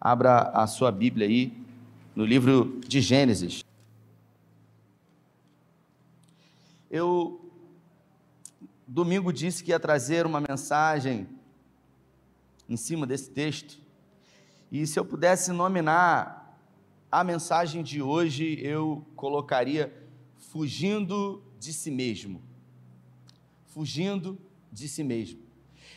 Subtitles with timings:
[0.00, 1.52] Abra a sua Bíblia aí
[2.14, 3.64] no livro de Gênesis.
[6.90, 7.40] Eu
[8.86, 11.26] domingo disse que ia trazer uma mensagem
[12.68, 13.78] em cima desse texto.
[14.70, 16.58] E se eu pudesse nominar
[17.10, 19.92] a mensagem de hoje, eu colocaria
[20.38, 22.42] fugindo de si mesmo.
[23.66, 24.38] Fugindo
[24.72, 25.40] de si mesmo.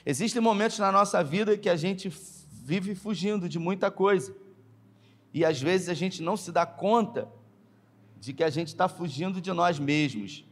[0.06, 2.10] Existem momentos na nossa vida que a gente
[2.70, 4.36] vive fugindo de muita coisa.
[5.34, 7.28] E às vezes a gente não se dá conta
[8.20, 10.46] de que a gente está fugindo de nós mesmos.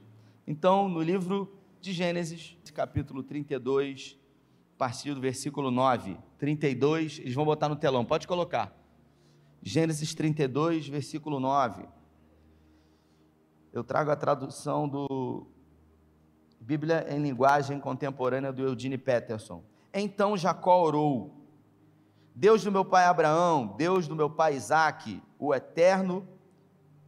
[0.47, 4.17] Então, no livro de Gênesis, capítulo 32,
[4.75, 8.75] a partir do versículo 9, 32, eles vão botar no telão, pode colocar.
[9.61, 11.85] Gênesis 32, versículo 9.
[13.71, 15.45] Eu trago a tradução do
[16.59, 19.63] Bíblia em linguagem contemporânea do Eugene Peterson.
[19.93, 21.36] Então Jacó orou
[22.39, 26.27] Deus do meu pai Abraão, Deus do meu pai Isaque, o eterno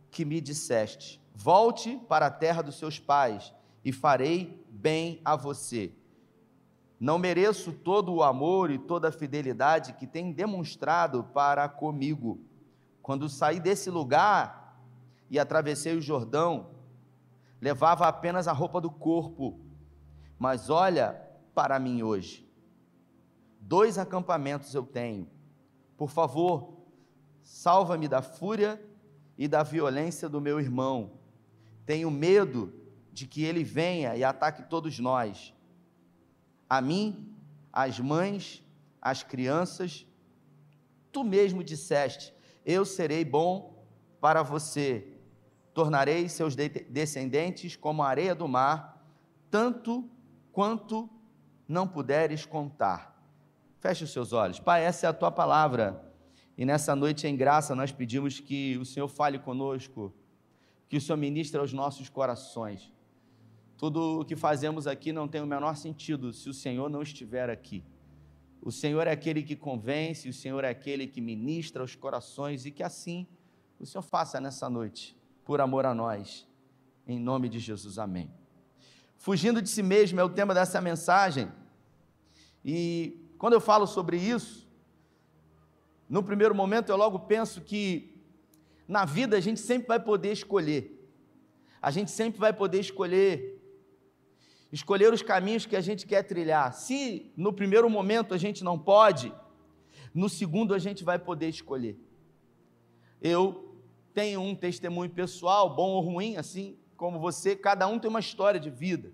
[0.10, 3.54] que me disseste: volte para a terra dos seus pais
[3.86, 5.94] e farei bem a você.
[7.00, 12.44] Não mereço todo o amor e toda a fidelidade que tem demonstrado para comigo.
[13.00, 14.82] Quando saí desse lugar
[15.30, 16.72] e atravessei o Jordão,
[17.62, 19.60] levava apenas a roupa do corpo.
[20.40, 21.22] Mas olha
[21.54, 22.49] para mim hoje
[23.60, 25.30] Dois acampamentos eu tenho.
[25.98, 26.78] Por favor,
[27.44, 28.82] salva-me da fúria
[29.38, 31.20] e da violência do meu irmão.
[31.86, 32.74] Tenho medo
[33.12, 35.54] de que ele venha e ataque todos nós.
[36.70, 37.36] A mim,
[37.72, 38.64] as mães,
[39.02, 40.06] as crianças.
[41.12, 42.34] Tu mesmo disseste:
[42.66, 43.86] Eu serei bom
[44.22, 45.16] para você.
[45.74, 49.06] Tornarei seus descendentes como a areia do mar,
[49.50, 50.10] tanto
[50.52, 51.10] quanto
[51.68, 53.09] não puderes contar.
[53.80, 54.60] Feche os seus olhos.
[54.60, 56.04] Pai, essa é a tua palavra.
[56.58, 60.14] E nessa noite, em graça, nós pedimos que o Senhor fale conosco,
[60.90, 62.92] que o Senhor ministre aos nossos corações.
[63.78, 67.50] Tudo o que fazemos aqui não tem o menor sentido se o Senhor não estiver
[67.50, 67.82] aqui.
[68.62, 72.72] O Senhor é aquele que convence, o Senhor é aquele que ministra os corações e
[72.72, 73.26] que assim
[73.80, 76.46] o Senhor faça nessa noite, por amor a nós.
[77.08, 78.30] Em nome de Jesus, amém.
[79.16, 81.50] Fugindo de si mesmo é o tema dessa mensagem.
[82.66, 84.70] E quando eu falo sobre isso,
[86.08, 88.14] no primeiro momento eu logo penso que
[88.88, 90.96] na vida a gente sempre vai poder escolher.
[91.82, 93.56] A gente sempre vai poder escolher
[94.72, 96.74] escolher os caminhos que a gente quer trilhar.
[96.74, 99.34] Se no primeiro momento a gente não pode,
[100.14, 101.98] no segundo a gente vai poder escolher.
[103.22, 103.76] Eu
[104.14, 108.60] tenho um testemunho pessoal, bom ou ruim, assim como você, cada um tem uma história
[108.60, 109.12] de vida.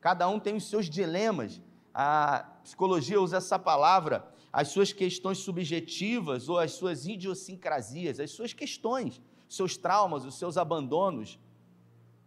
[0.00, 1.60] Cada um tem os seus dilemas
[1.94, 8.52] a psicologia usa essa palavra, as suas questões subjetivas ou as suas idiosincrasias, as suas
[8.52, 11.38] questões, seus traumas, os seus abandonos,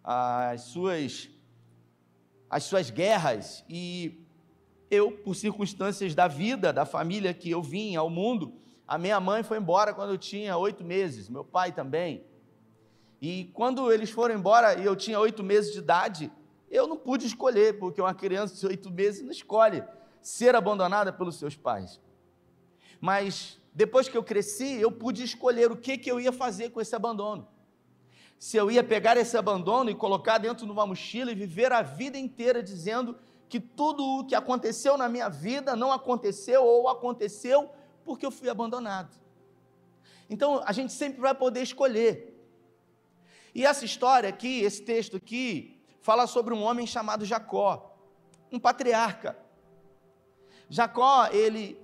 [0.03, 1.30] as suas,
[2.50, 3.64] as suas guerras.
[3.70, 4.26] E
[4.90, 8.53] eu, por circunstâncias da vida, da família que eu vim ao mundo,
[8.88, 12.24] a minha mãe foi embora quando eu tinha oito meses, meu pai também.
[13.20, 16.32] E quando eles foram embora e eu tinha oito meses de idade,
[16.70, 19.84] eu não pude escolher, porque uma criança de oito meses não escolhe
[20.22, 22.02] ser abandonada pelos seus pais.
[23.00, 26.81] Mas depois que eu cresci, eu pude escolher o que, que eu ia fazer com
[26.81, 27.48] esse abandono.
[28.40, 31.81] Se eu ia pegar esse abandono e colocar dentro de uma mochila e viver a
[31.81, 37.70] vida inteira dizendo que tudo o que aconteceu na minha vida não aconteceu ou aconteceu
[38.03, 39.16] porque eu fui abandonado.
[40.30, 42.34] Então a gente sempre vai poder escolher.
[43.53, 45.75] E essa história aqui, esse texto aqui,
[46.05, 47.97] fala sobre um homem chamado Jacó,
[48.51, 49.35] um patriarca.
[50.69, 51.81] Jacó, ele,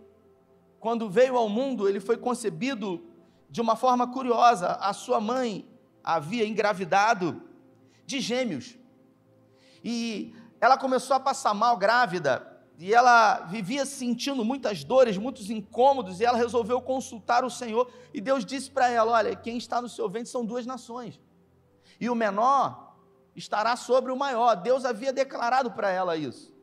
[0.79, 3.03] quando veio ao mundo, ele foi concebido
[3.49, 4.73] de uma forma curiosa.
[4.73, 5.67] A sua mãe
[6.03, 7.41] havia engravidado
[8.05, 8.77] de gêmeos.
[9.83, 16.19] E ela começou a passar mal grávida, e ela vivia sentindo muitas dores, muitos incômodos,
[16.19, 19.89] e ela resolveu consultar o Senhor, e Deus disse para ela: Olha, quem está no
[19.89, 21.19] seu ventre são duas nações,
[22.00, 22.90] e o menor
[23.36, 24.56] estará sobre o maior.
[24.56, 26.54] Deus havia declarado para ela isso.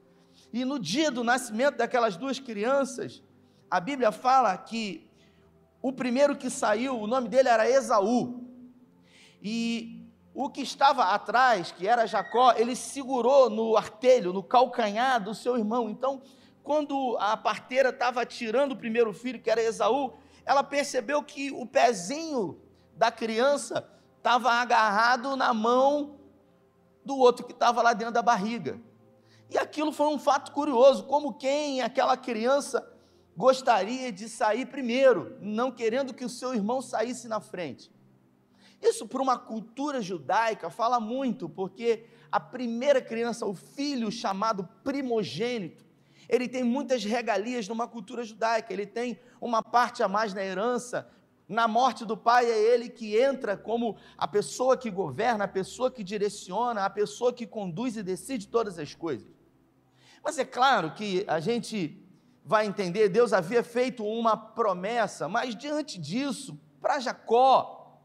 [0.53, 3.23] E no dia do nascimento daquelas duas crianças,
[3.70, 5.09] a Bíblia fala que
[5.82, 8.44] o primeiro que saiu, o nome dele era Esaú.
[9.43, 15.35] E o que estava atrás, que era Jacó, ele segurou no artelho, no calcanhar do
[15.35, 15.91] seu irmão.
[15.91, 16.23] Então,
[16.62, 20.14] quando a parteira estava tirando o primeiro filho, que era Esaú,
[20.44, 22.61] ela percebeu que o pezinho
[22.97, 26.18] da criança estava agarrado na mão
[27.05, 28.81] do outro que estava lá dentro da barriga.
[29.50, 32.87] E aquilo foi um fato curioso, como quem aquela criança
[33.37, 37.91] gostaria de sair primeiro, não querendo que o seu irmão saísse na frente.
[38.83, 45.85] Isso, para uma cultura judaica, fala muito, porque a primeira criança, o filho chamado primogênito,
[46.29, 51.09] ele tem muitas regalias numa cultura judaica, ele tem uma parte a mais na herança.
[51.49, 55.91] Na morte do pai, é ele que entra como a pessoa que governa, a pessoa
[55.91, 59.27] que direciona, a pessoa que conduz e decide todas as coisas.
[60.23, 62.05] Mas é claro que a gente
[62.45, 67.99] vai entender, Deus havia feito uma promessa, mas diante disso, para Jacó,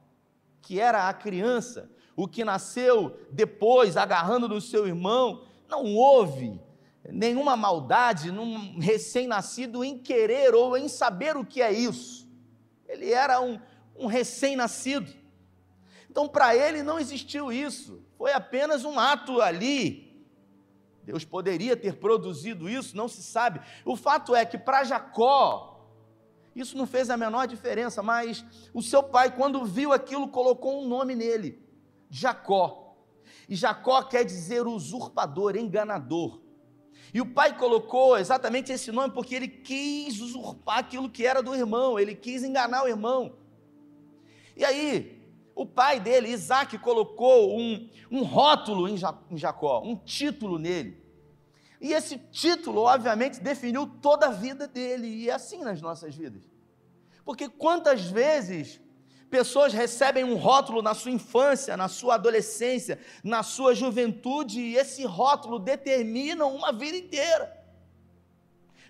[0.62, 6.62] que era a criança, o que nasceu depois, agarrando no seu irmão, não houve
[7.10, 12.23] nenhuma maldade num recém-nascido em querer ou em saber o que é isso.
[12.94, 13.60] Ele era um,
[13.96, 15.12] um recém-nascido.
[16.10, 20.14] Então, para ele não existiu isso, foi apenas um ato ali.
[21.04, 23.60] Deus poderia ter produzido isso, não se sabe.
[23.84, 25.90] O fato é que para Jacó,
[26.56, 30.88] isso não fez a menor diferença, mas o seu pai, quando viu aquilo, colocou um
[30.88, 31.68] nome nele:
[32.12, 32.96] Jacó.
[33.50, 36.43] E Jacó quer dizer usurpador, enganador.
[37.14, 41.54] E o pai colocou exatamente esse nome porque ele quis usurpar aquilo que era do
[41.54, 43.36] irmão, ele quis enganar o irmão.
[44.58, 45.22] E aí,
[45.54, 48.98] o pai dele, Isaac, colocou um, um rótulo em
[49.38, 51.04] Jacó, um título nele.
[51.80, 56.44] E esse título, obviamente, definiu toda a vida dele, e é assim nas nossas vidas.
[57.24, 58.82] Porque quantas vezes
[59.34, 65.04] Pessoas recebem um rótulo na sua infância, na sua adolescência, na sua juventude, e esse
[65.06, 67.52] rótulo determina uma vida inteira.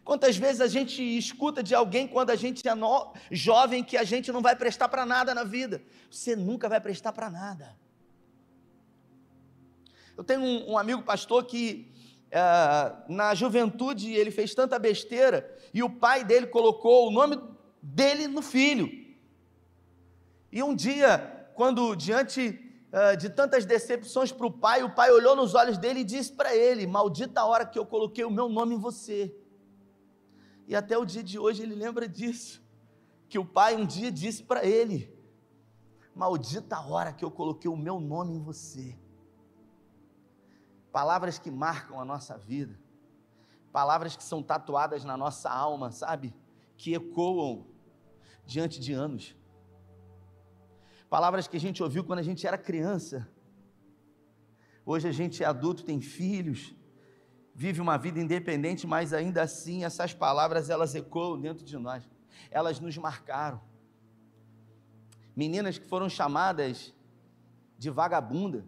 [0.03, 4.03] Quantas vezes a gente escuta de alguém quando a gente é no, jovem que a
[4.03, 5.81] gente não vai prestar para nada na vida?
[6.11, 7.77] Você nunca vai prestar para nada.
[10.17, 11.89] Eu tenho um, um amigo pastor que
[12.29, 12.41] é,
[13.07, 17.41] na juventude ele fez tanta besteira e o pai dele colocou o nome
[17.81, 19.02] dele no filho.
[20.55, 22.61] E um dia, quando diante
[22.93, 26.31] uh, de tantas decepções para o pai, o pai olhou nos olhos dele e disse
[26.31, 29.35] para ele: Maldita a hora que eu coloquei o meu nome em você.
[30.67, 32.61] E até o dia de hoje ele lembra disso.
[33.27, 35.11] Que o pai um dia disse para ele:
[36.13, 38.95] Maldita a hora que eu coloquei o meu nome em você.
[40.91, 42.79] Palavras que marcam a nossa vida,
[43.71, 46.31] palavras que são tatuadas na nossa alma, sabe?
[46.77, 47.65] Que ecoam
[48.45, 49.35] diante de anos
[51.13, 53.29] palavras que a gente ouviu quando a gente era criança.
[54.83, 56.73] Hoje a gente é adulto, tem filhos,
[57.53, 62.03] vive uma vida independente, mas ainda assim essas palavras elas ecoam dentro de nós.
[62.49, 63.61] Elas nos marcaram.
[65.35, 66.91] Meninas que foram chamadas
[67.77, 68.65] de vagabunda,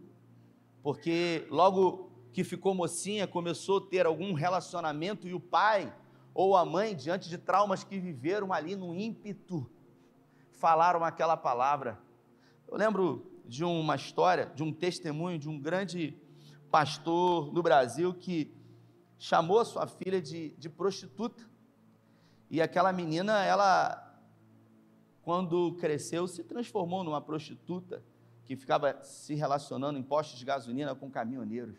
[0.84, 5.92] porque logo que ficou mocinha, começou a ter algum relacionamento e o pai
[6.32, 9.68] ou a mãe, diante de traumas que viveram ali no ímpeto,
[10.52, 12.05] falaram aquela palavra.
[12.68, 16.18] Eu lembro de uma história, de um testemunho de um grande
[16.72, 18.52] pastor no Brasil que
[19.18, 21.44] chamou a sua filha de, de prostituta.
[22.50, 24.20] E aquela menina, ela,
[25.22, 28.04] quando cresceu, se transformou numa prostituta
[28.46, 31.78] que ficava se relacionando em postos de gasolina com caminhoneiros.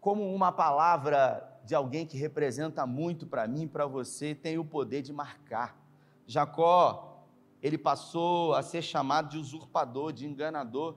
[0.00, 5.02] Como uma palavra de alguém que representa muito para mim para você, tem o poder
[5.02, 5.76] de marcar.
[6.26, 7.15] Jacó
[7.66, 10.94] ele passou a ser chamado de usurpador, de enganador.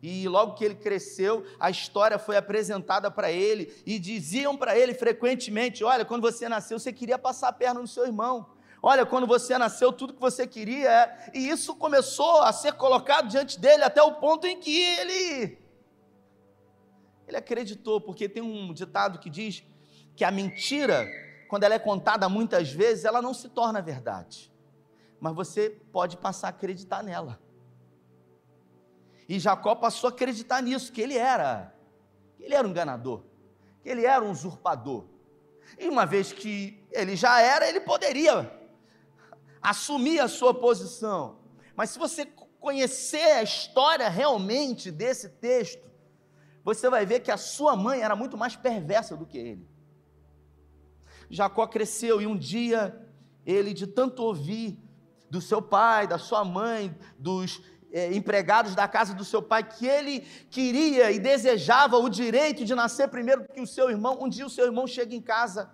[0.00, 4.94] E logo que ele cresceu, a história foi apresentada para ele e diziam para ele
[4.94, 8.54] frequentemente: Olha, quando você nasceu, você queria passar a perna no seu irmão.
[8.80, 10.88] Olha, quando você nasceu, tudo que você queria.
[10.88, 11.30] É...
[11.34, 15.58] E isso começou a ser colocado diante dele até o ponto em que ele.
[17.26, 19.64] Ele acreditou, porque tem um ditado que diz
[20.14, 21.04] que a mentira,
[21.48, 24.54] quando ela é contada muitas vezes, ela não se torna verdade
[25.20, 27.40] mas você pode passar a acreditar nela.
[29.28, 31.74] E Jacó passou a acreditar nisso, que ele era,
[32.36, 33.24] que ele era um enganador,
[33.82, 35.04] que ele era um usurpador.
[35.78, 38.50] E uma vez que ele já era, ele poderia
[39.60, 41.38] assumir a sua posição.
[41.74, 42.26] Mas se você
[42.60, 45.84] conhecer a história realmente desse texto,
[46.64, 49.68] você vai ver que a sua mãe era muito mais perversa do que ele.
[51.28, 53.04] Jacó cresceu e um dia
[53.44, 54.78] ele, de tanto ouvir
[55.30, 59.86] do seu pai, da sua mãe, dos é, empregados da casa do seu pai, que
[59.86, 64.18] ele queria e desejava o direito de nascer primeiro que o seu irmão.
[64.20, 65.70] Um dia o seu irmão chega em casa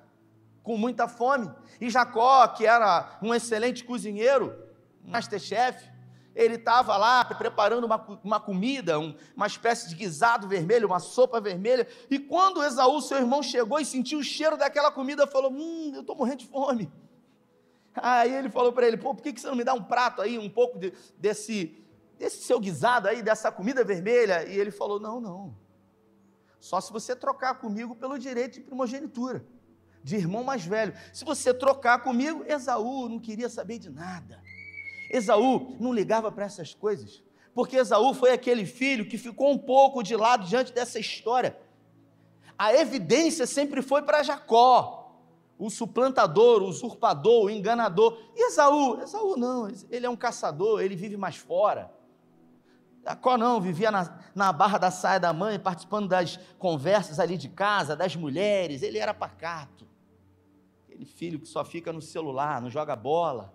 [0.62, 4.56] com muita fome, e Jacó, que era um excelente cozinheiro,
[5.04, 5.90] masterchef,
[6.35, 11.40] ele estava lá preparando uma, uma comida, um, uma espécie de guisado vermelho, uma sopa
[11.40, 15.92] vermelha, e quando Esaú, seu irmão, chegou e sentiu o cheiro daquela comida, falou: Hum,
[15.94, 16.90] eu estou morrendo de fome.
[17.94, 20.38] Aí ele falou para ele: pô, por que você não me dá um prato aí,
[20.38, 21.76] um pouco de, desse,
[22.18, 24.46] desse seu guisado aí, dessa comida vermelha?
[24.49, 25.54] E ele falou: não, não.
[26.58, 29.44] Só se você trocar comigo pelo direito de primogenitura,
[30.02, 30.94] de irmão mais velho.
[31.12, 34.40] Se você trocar comigo, Esaú não queria saber de nada.
[35.11, 37.22] Esaú não ligava para essas coisas,
[37.54, 41.58] porque Esaú foi aquele filho que ficou um pouco de lado diante dessa história.
[42.56, 45.01] A evidência sempre foi para Jacó
[45.59, 48.18] o suplantador, o usurpador, o enganador.
[48.35, 49.00] E Esaú?
[49.00, 51.92] Esaú não, ele é um caçador, ele vive mais fora.
[53.04, 57.49] Jacó não, vivia na, na barra da saia da mãe, participando das conversas ali de
[57.49, 59.87] casa, das mulheres, ele era pacato.
[60.87, 63.52] Aquele filho que só fica no celular, não joga bola.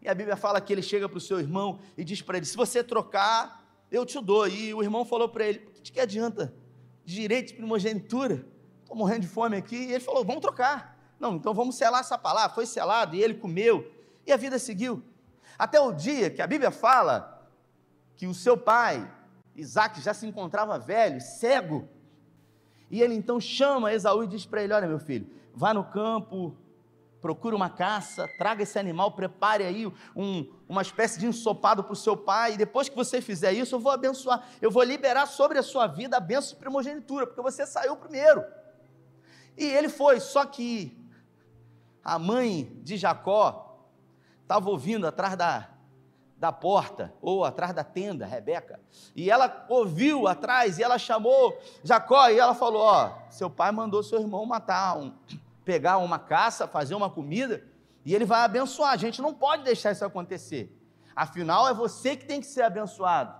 [0.00, 2.46] E a Bíblia fala que ele chega para o seu irmão e diz para ele:
[2.46, 4.46] se você trocar, eu te dou.
[4.46, 6.54] E o irmão falou para ele: que, que adianta?
[7.04, 8.46] Direito de primogenitura
[8.88, 9.76] estou morrendo de fome aqui.
[9.76, 10.96] E ele falou: vamos trocar.
[11.20, 12.54] Não, então vamos selar essa palavra.
[12.54, 13.92] Foi selado e ele comeu.
[14.26, 15.02] E a vida seguiu.
[15.58, 17.46] Até o dia que a Bíblia fala
[18.16, 19.08] que o seu pai,
[19.54, 21.88] Isaac, já se encontrava velho, cego.
[22.90, 26.56] E ele então chama Esaú e diz para ele: Olha, meu filho, vá no campo,
[27.20, 31.96] procure uma caça, traga esse animal, prepare aí um, uma espécie de ensopado para o
[31.96, 35.58] seu pai, e depois que você fizer isso, eu vou abençoar, eu vou liberar sobre
[35.58, 38.42] a sua vida a benção de primogenitura, porque você saiu primeiro.
[39.58, 40.96] E ele foi, só que
[42.04, 43.76] a mãe de Jacó
[44.42, 45.68] estava ouvindo atrás da,
[46.36, 48.78] da porta, ou atrás da tenda, Rebeca,
[49.16, 54.00] e ela ouviu atrás, e ela chamou Jacó, e ela falou: Ó, seu pai mandou
[54.04, 55.12] seu irmão matar, um,
[55.64, 57.64] pegar uma caça, fazer uma comida,
[58.04, 58.92] e ele vai abençoar.
[58.92, 60.72] A gente não pode deixar isso acontecer.
[61.16, 63.34] Afinal, é você que tem que ser abençoado.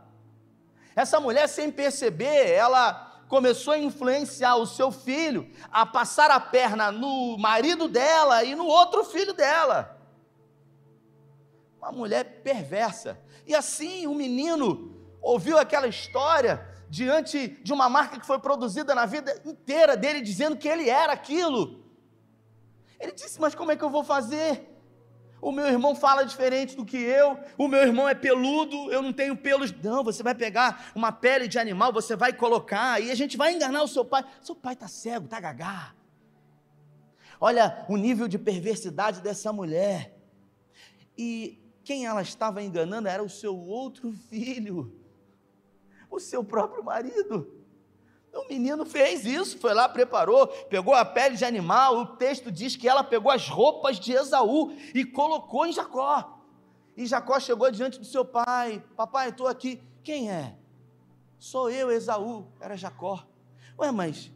[0.97, 6.91] Essa mulher, sem perceber, ela começou a influenciar o seu filho a passar a perna
[6.91, 9.97] no marido dela e no outro filho dela.
[11.79, 13.21] Uma mulher perversa.
[13.47, 19.07] E assim o menino ouviu aquela história diante de uma marca que foi produzida na
[19.07, 21.85] vida inteira dele, dizendo que ele era aquilo.
[22.99, 24.78] Ele disse: Mas como é que eu vou fazer?
[25.41, 27.39] O meu irmão fala diferente do que eu.
[27.57, 29.73] O meu irmão é peludo, eu não tenho pelos.
[29.83, 33.55] Não, você vai pegar uma pele de animal, você vai colocar e a gente vai
[33.55, 34.25] enganar o seu pai.
[34.41, 35.95] Seu pai está cego, está gagá.
[37.41, 40.17] Olha o nível de perversidade dessa mulher.
[41.17, 44.93] E quem ela estava enganando era o seu outro filho,
[46.11, 47.58] o seu próprio marido.
[48.33, 51.99] O menino fez isso, foi lá, preparou, pegou a pele de animal.
[51.99, 56.39] O texto diz que ela pegou as roupas de Esaú e colocou em Jacó.
[56.97, 59.83] E Jacó chegou diante do seu pai: Papai, estou aqui.
[60.03, 60.55] Quem é?
[61.39, 62.47] Sou eu, Esaú.
[62.61, 63.25] Era Jacó.
[63.79, 64.31] Ué, mas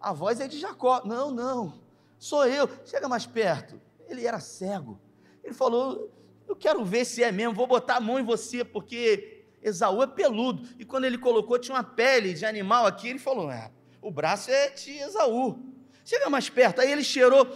[0.00, 1.02] a voz é de Jacó.
[1.04, 1.74] Não, não.
[2.18, 2.68] Sou eu.
[2.84, 3.80] Chega mais perto.
[4.08, 5.00] Ele era cego.
[5.42, 6.10] Ele falou:
[6.46, 7.54] Eu quero ver se é mesmo.
[7.54, 10.68] Vou botar a mão em você, porque Esaú é peludo.
[10.78, 13.08] E quando ele colocou, tinha uma pele de animal aqui.
[13.08, 15.58] Ele falou: é, o braço é de Esaú.
[16.04, 16.80] Chega mais perto.
[16.80, 17.46] Aí ele cheirou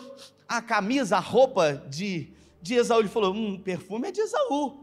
[0.46, 3.00] a camisa, a roupa de, de Esaú.
[3.00, 4.82] Ele falou: hum, perfume é de Esaú.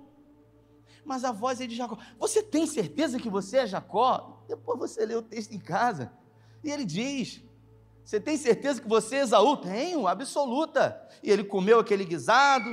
[1.03, 1.97] Mas a voz é de Jacó.
[2.19, 4.43] Você tem certeza que você é Jacó?
[4.47, 6.11] Depois você lê o texto em casa.
[6.63, 7.41] E ele diz:
[8.03, 9.57] Você tem certeza que você é Esaú?
[9.57, 11.01] Tenho, absoluta.
[11.21, 12.69] E ele comeu aquele guisado,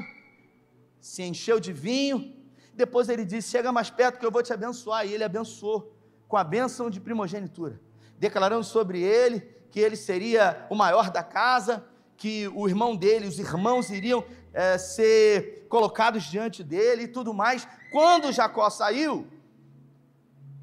[1.00, 2.35] se encheu de vinho
[2.76, 5.06] depois ele disse: Chega mais perto que eu vou te abençoar.
[5.06, 5.92] E ele abençoou
[6.28, 7.80] com a bênção de primogenitura,
[8.18, 9.40] declarando sobre ele
[9.70, 11.84] que ele seria o maior da casa,
[12.16, 17.66] que o irmão dele, os irmãos iriam é, ser colocados diante dele e tudo mais.
[17.90, 19.26] Quando Jacó saiu,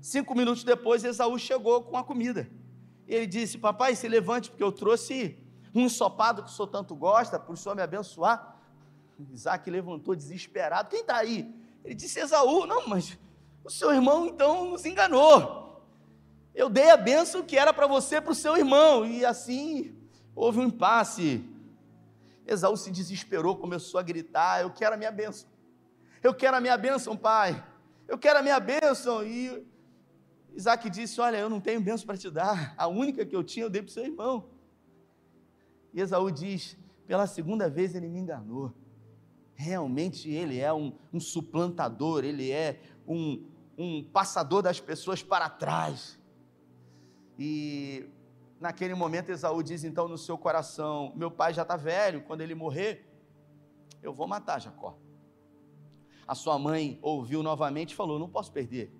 [0.01, 2.49] cinco minutos depois, Esaú chegou com a comida.
[3.07, 5.37] Ele disse: Papai, se levante, porque eu trouxe
[5.73, 8.59] um ensopado que o senhor tanto gosta, para o senhor me abençoar.
[9.31, 11.62] Isaac levantou desesperado: Quem está aí?
[11.83, 13.17] Ele disse: Esaú, não, mas
[13.63, 15.83] o seu irmão então nos enganou.
[16.53, 19.95] Eu dei a bênção que era para você, para o seu irmão, e assim
[20.35, 21.43] houve um impasse.
[22.45, 25.47] Esaú se desesperou, começou a gritar: Eu quero a minha bênção,
[26.21, 27.63] eu quero a minha bênção, pai,
[28.07, 29.23] eu quero a minha bênção.
[29.23, 29.65] E
[30.53, 33.65] Isaac disse: Olha, eu não tenho bênção para te dar, a única que eu tinha
[33.65, 34.49] eu dei para o seu irmão.
[35.93, 38.73] E Esaú diz: Pela segunda vez ele me enganou
[39.63, 43.45] realmente ele é um, um suplantador, ele é um,
[43.77, 46.19] um passador das pessoas para trás.
[47.39, 48.05] E
[48.59, 52.53] naquele momento Esaú diz então no seu coração: Meu pai já está velho, quando ele
[52.53, 53.09] morrer,
[54.01, 54.97] eu vou matar Jacó.
[56.27, 58.93] A sua mãe ouviu novamente e falou: Não posso perder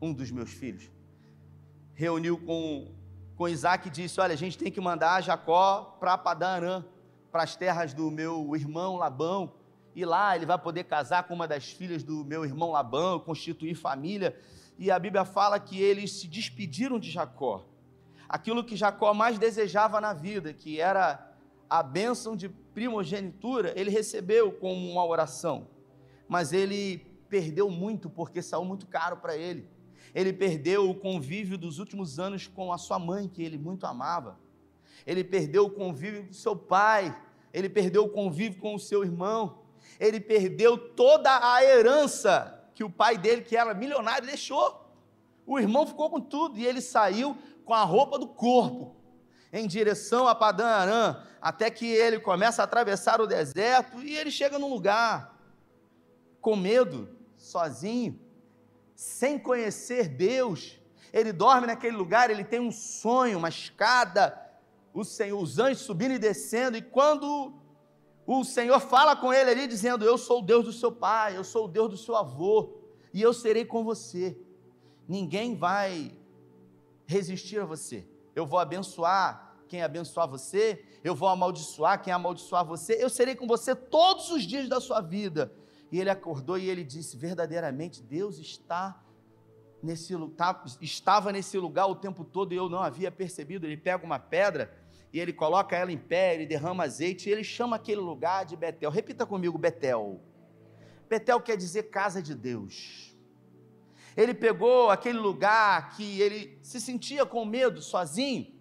[0.00, 0.90] um dos meus filhos.
[1.94, 2.92] Reuniu com,
[3.36, 6.84] com Isaac e disse: Olha, a gente tem que mandar Jacó para Padan Aram
[7.30, 9.52] para as terras do meu irmão Labão,
[9.94, 13.74] e lá ele vai poder casar com uma das filhas do meu irmão Labão, constituir
[13.74, 14.38] família.
[14.78, 17.66] E a Bíblia fala que eles se despediram de Jacó.
[18.28, 21.34] Aquilo que Jacó mais desejava na vida, que era
[21.68, 25.68] a bênção de primogenitura, ele recebeu como uma oração.
[26.28, 29.68] Mas ele perdeu muito porque saiu muito caro para ele.
[30.14, 34.38] Ele perdeu o convívio dos últimos anos com a sua mãe, que ele muito amava.
[35.06, 37.16] Ele perdeu o convívio do seu pai.
[37.52, 39.58] Ele perdeu o convívio com o seu irmão.
[39.98, 44.88] Ele perdeu toda a herança que o pai dele, que era milionário, deixou.
[45.46, 48.96] O irmão ficou com tudo e ele saiu com a roupa do corpo
[49.52, 54.30] em direção a Padã Arã, até que ele começa a atravessar o deserto e ele
[54.30, 55.38] chega num lugar
[56.40, 58.18] com medo, sozinho,
[58.94, 60.78] sem conhecer Deus.
[61.12, 64.38] Ele dorme naquele lugar, ele tem um sonho, uma escada,
[64.92, 67.54] o Senhor, os anjos subindo e descendo, e quando
[68.30, 71.42] o Senhor fala com ele ali, dizendo: Eu sou o Deus do seu pai, eu
[71.42, 72.74] sou o Deus do seu avô,
[73.12, 74.38] e eu serei com você.
[75.08, 76.14] Ninguém vai
[77.06, 78.06] resistir a você.
[78.36, 83.46] Eu vou abençoar quem abençoar você, eu vou amaldiçoar quem amaldiçoar você, eu serei com
[83.46, 85.50] você todos os dias da sua vida.
[85.90, 89.02] E ele acordou e ele disse: verdadeiramente Deus está
[89.82, 93.66] nesse tá, estava nesse lugar o tempo todo e eu não havia percebido.
[93.66, 94.70] Ele pega uma pedra
[95.12, 98.56] e ele coloca ela em pé, ele derrama azeite e ele chama aquele lugar de
[98.56, 98.90] Betel.
[98.90, 100.20] Repita comigo, Betel.
[101.08, 103.16] Betel quer dizer casa de Deus.
[104.16, 108.52] Ele pegou aquele lugar que ele se sentia com medo, sozinho,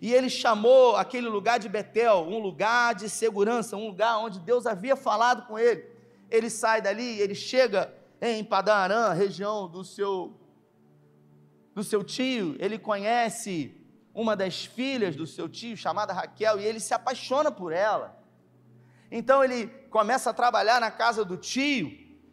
[0.00, 4.66] e ele chamou aquele lugar de Betel, um lugar de segurança, um lugar onde Deus
[4.66, 5.88] havia falado com ele.
[6.30, 10.34] Ele sai dali, ele chega em Padarã, região do seu
[11.74, 13.83] do seu tio, ele conhece
[14.14, 18.16] uma das filhas do seu tio, chamada Raquel, e ele se apaixona por ela.
[19.10, 21.92] Então ele começa a trabalhar na casa do tio,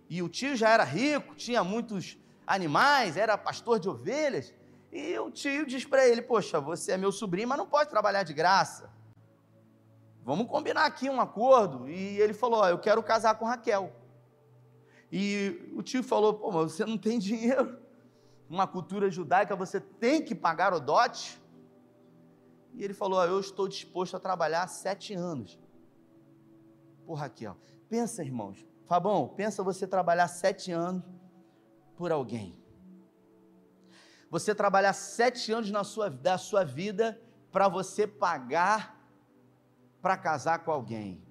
[0.10, 4.54] e o tio já era rico, tinha muitos animais, era pastor de ovelhas,
[4.92, 8.24] e o tio diz para ele: Poxa, você é meu sobrinho, mas não pode trabalhar
[8.24, 8.92] de graça.
[10.24, 11.90] Vamos combinar aqui um acordo.
[11.90, 13.96] E ele falou: Eu quero casar com Raquel.
[15.12, 17.80] E o tio falou: Pô, mas você não tem dinheiro.
[18.50, 21.41] Uma cultura judaica você tem que pagar o dote.
[22.74, 25.60] E ele falou: Eu estou disposto a trabalhar sete anos
[27.06, 27.58] por Raquel.
[27.90, 28.66] Pensa, irmãos.
[28.86, 31.04] Fabão, pensa você trabalhar sete anos
[31.96, 32.62] por alguém.
[34.30, 38.98] Você trabalhar sete anos na sua, da sua vida para você pagar
[40.02, 41.22] para casar com alguém.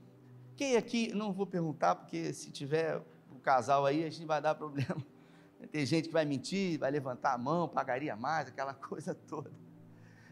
[0.54, 2.98] Quem aqui, não vou perguntar, porque se tiver
[3.30, 5.02] o um casal aí, a gente vai dar problema.
[5.72, 9.50] Tem gente que vai mentir, vai levantar a mão, pagaria mais, aquela coisa toda.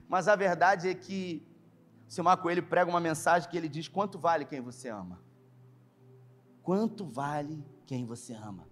[0.09, 1.47] Mas a verdade é que
[2.09, 5.21] o seu Marco Coelho prega uma mensagem que ele diz: quanto vale quem você ama?
[6.62, 8.66] Quanto vale quem você ama?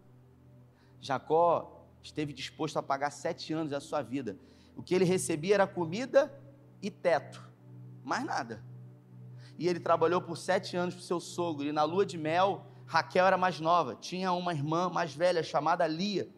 [1.00, 4.38] Jacó esteve disposto a pagar sete anos da sua vida.
[4.74, 6.32] O que ele recebia era comida
[6.82, 7.42] e teto,
[8.02, 8.64] mais nada.
[9.58, 11.64] E ele trabalhou por sete anos para seu sogro.
[11.66, 15.86] E na lua de mel, Raquel era mais nova, tinha uma irmã mais velha chamada
[15.86, 16.28] Lia.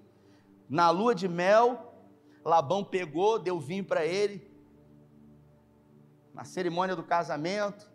[0.69, 1.95] Na lua de mel,
[2.45, 4.48] Labão pegou, deu vinho para ele,
[6.39, 7.91] na cerimônia do casamento,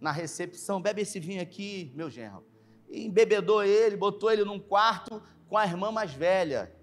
[0.00, 2.42] na recepção, bebe esse vinho aqui, meu genro.
[2.88, 6.74] E embebedou ele, botou ele num quarto com a irmã mais velha.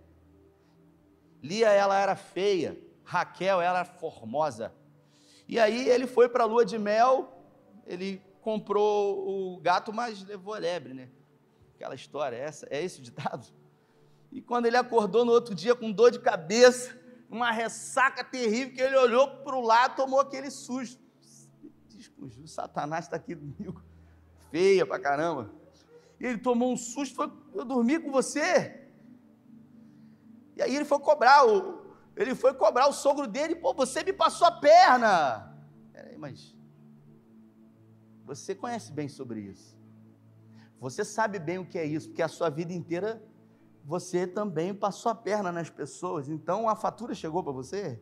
[1.42, 4.72] Lia, ela era feia, Raquel, ela era formosa.
[5.48, 7.44] E aí ele foi para a lua de mel,
[7.88, 11.10] ele comprou o gato, mas levou a lebre, né?
[11.74, 13.48] Aquela história, essa, é esse o ditado?
[14.32, 16.96] E quando ele acordou no outro dia com dor de cabeça,
[17.34, 21.02] uma ressaca terrível, que ele olhou para o lado, tomou aquele susto.
[21.90, 23.82] Diz o Satanás está aqui comigo.
[24.52, 25.52] Feia pra caramba.
[26.20, 28.88] Ele tomou um susto, foi, eu dormi com você.
[30.56, 31.82] E aí ele foi cobrar, o,
[32.16, 35.58] ele foi cobrar o sogro dele, pô, você me passou a perna.
[35.92, 36.56] Peraí, mas
[38.26, 39.76] você conhece bem sobre isso.
[40.80, 43.24] Você sabe bem o que é isso, porque a sua vida inteira
[43.84, 48.00] você também passou a perna nas pessoas, então a fatura chegou para você.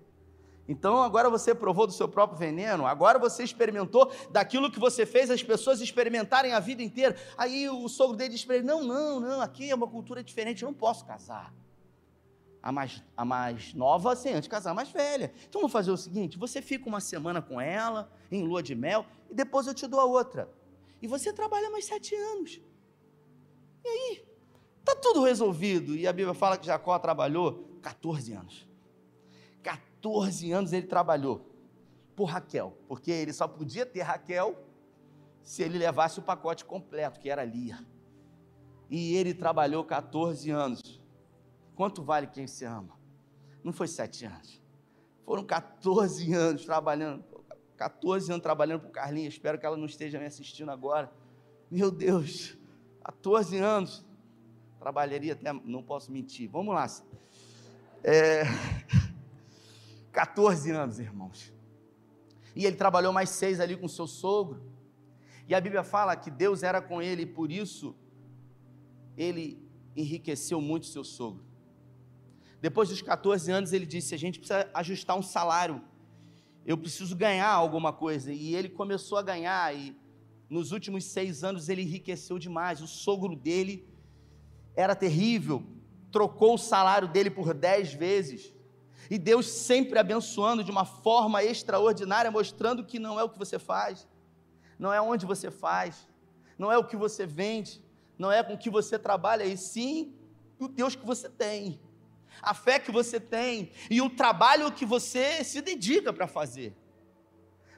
[0.67, 5.31] Então agora você provou do seu próprio veneno, agora você experimentou daquilo que você fez
[5.31, 7.15] as pessoas experimentarem a vida inteira.
[7.37, 10.63] Aí o sogro dele diz para ele: Não, não, não, aqui é uma cultura diferente,
[10.63, 11.53] eu não posso casar.
[12.63, 15.33] A mais, a mais nova, assim, antes de casar, a mais velha.
[15.49, 19.05] Então vamos fazer o seguinte: você fica uma semana com ela, em lua de mel,
[19.31, 20.47] e depois eu te dou a outra.
[21.01, 22.61] E você trabalha mais sete anos.
[23.83, 24.30] E aí?
[24.81, 25.95] Está tudo resolvido.
[25.95, 28.67] E a Bíblia fala que Jacó trabalhou 14 anos.
[29.63, 31.47] 14 anos ele trabalhou
[32.15, 34.55] por Raquel, porque ele só podia ter Raquel
[35.41, 37.79] se ele levasse o pacote completo, que era Lia.
[38.89, 41.01] E ele trabalhou 14 anos.
[41.75, 42.99] Quanto vale quem se ama?
[43.63, 44.61] Não foi sete anos.
[45.25, 47.23] Foram 14 anos trabalhando.
[47.77, 49.29] 14 anos trabalhando para Carlinha.
[49.29, 51.11] Espero que ela não esteja me assistindo agora.
[51.69, 52.57] Meu Deus,
[53.03, 54.05] 14 anos.
[54.81, 55.53] Trabalharia até.
[55.53, 56.49] Não posso mentir.
[56.49, 56.87] Vamos lá.
[58.03, 58.41] É,
[60.11, 61.53] 14 anos, irmãos.
[62.55, 64.59] E ele trabalhou mais seis ali com seu sogro.
[65.47, 67.95] E a Bíblia fala que Deus era com ele e por isso
[69.15, 69.63] ele
[69.95, 71.45] enriqueceu muito seu sogro.
[72.59, 75.79] Depois dos 14 anos, ele disse: A gente precisa ajustar um salário.
[76.65, 78.33] Eu preciso ganhar alguma coisa.
[78.33, 79.75] E ele começou a ganhar.
[79.75, 79.95] E
[80.49, 82.81] nos últimos seis anos, ele enriqueceu demais.
[82.81, 83.90] O sogro dele
[84.75, 85.63] era terrível.
[86.11, 88.53] Trocou o salário dele por dez vezes.
[89.09, 93.59] E Deus sempre abençoando de uma forma extraordinária, mostrando que não é o que você
[93.59, 94.07] faz,
[94.79, 96.07] não é onde você faz,
[96.57, 97.83] não é o que você vende,
[98.17, 100.15] não é com o que você trabalha, e sim
[100.57, 101.81] o Deus que você tem,
[102.41, 106.73] a fé que você tem e o trabalho que você se dedica para fazer.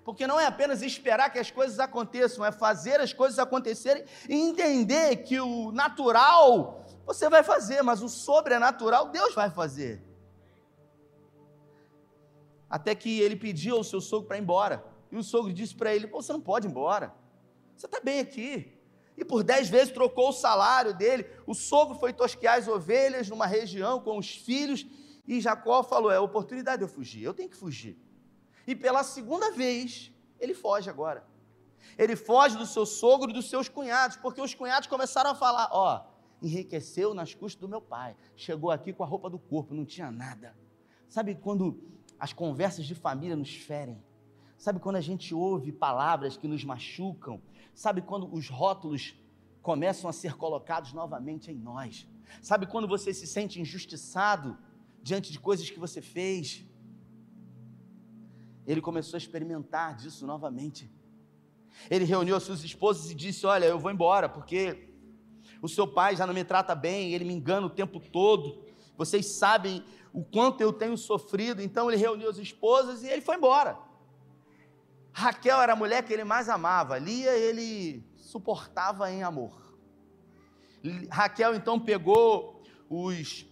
[0.03, 4.35] Porque não é apenas esperar que as coisas aconteçam, é fazer as coisas acontecerem e
[4.35, 10.01] entender que o natural você vai fazer, mas o sobrenatural Deus vai fazer.
[12.69, 14.83] Até que ele pediu ao seu sogro para ir embora.
[15.11, 17.13] E o sogro disse para ele: você não pode ir embora.
[17.75, 18.79] Você está bem aqui.
[19.15, 21.27] E por dez vezes trocou o salário dele.
[21.45, 24.85] O sogro foi tosquear as ovelhas numa região com os filhos.
[25.27, 27.97] E Jacó falou: É oportunidade de eu fugir, eu tenho que fugir.
[28.65, 31.23] E pela segunda vez, ele foge agora.
[31.97, 35.69] Ele foge do seu sogro e dos seus cunhados, porque os cunhados começaram a falar:
[35.71, 36.05] Ó,
[36.43, 38.15] enriqueceu nas custas do meu pai.
[38.35, 40.55] Chegou aqui com a roupa do corpo, não tinha nada.
[41.07, 41.81] Sabe quando
[42.19, 44.03] as conversas de família nos ferem?
[44.57, 47.41] Sabe quando a gente ouve palavras que nos machucam?
[47.73, 49.15] Sabe quando os rótulos
[49.61, 52.07] começam a ser colocados novamente em nós?
[52.41, 54.57] Sabe quando você se sente injustiçado
[55.01, 56.65] diante de coisas que você fez?
[58.65, 60.89] Ele começou a experimentar disso novamente.
[61.89, 64.92] Ele reuniu as suas esposas e disse: Olha, eu vou embora, porque
[65.63, 68.61] o seu pai já não me trata bem, ele me engana o tempo todo.
[68.97, 71.61] Vocês sabem o quanto eu tenho sofrido.
[71.61, 73.79] Então ele reuniu as esposas e ele foi embora.
[75.13, 79.73] Raquel era a mulher que ele mais amava, Lia ele suportava em amor.
[81.09, 83.45] Raquel então pegou os,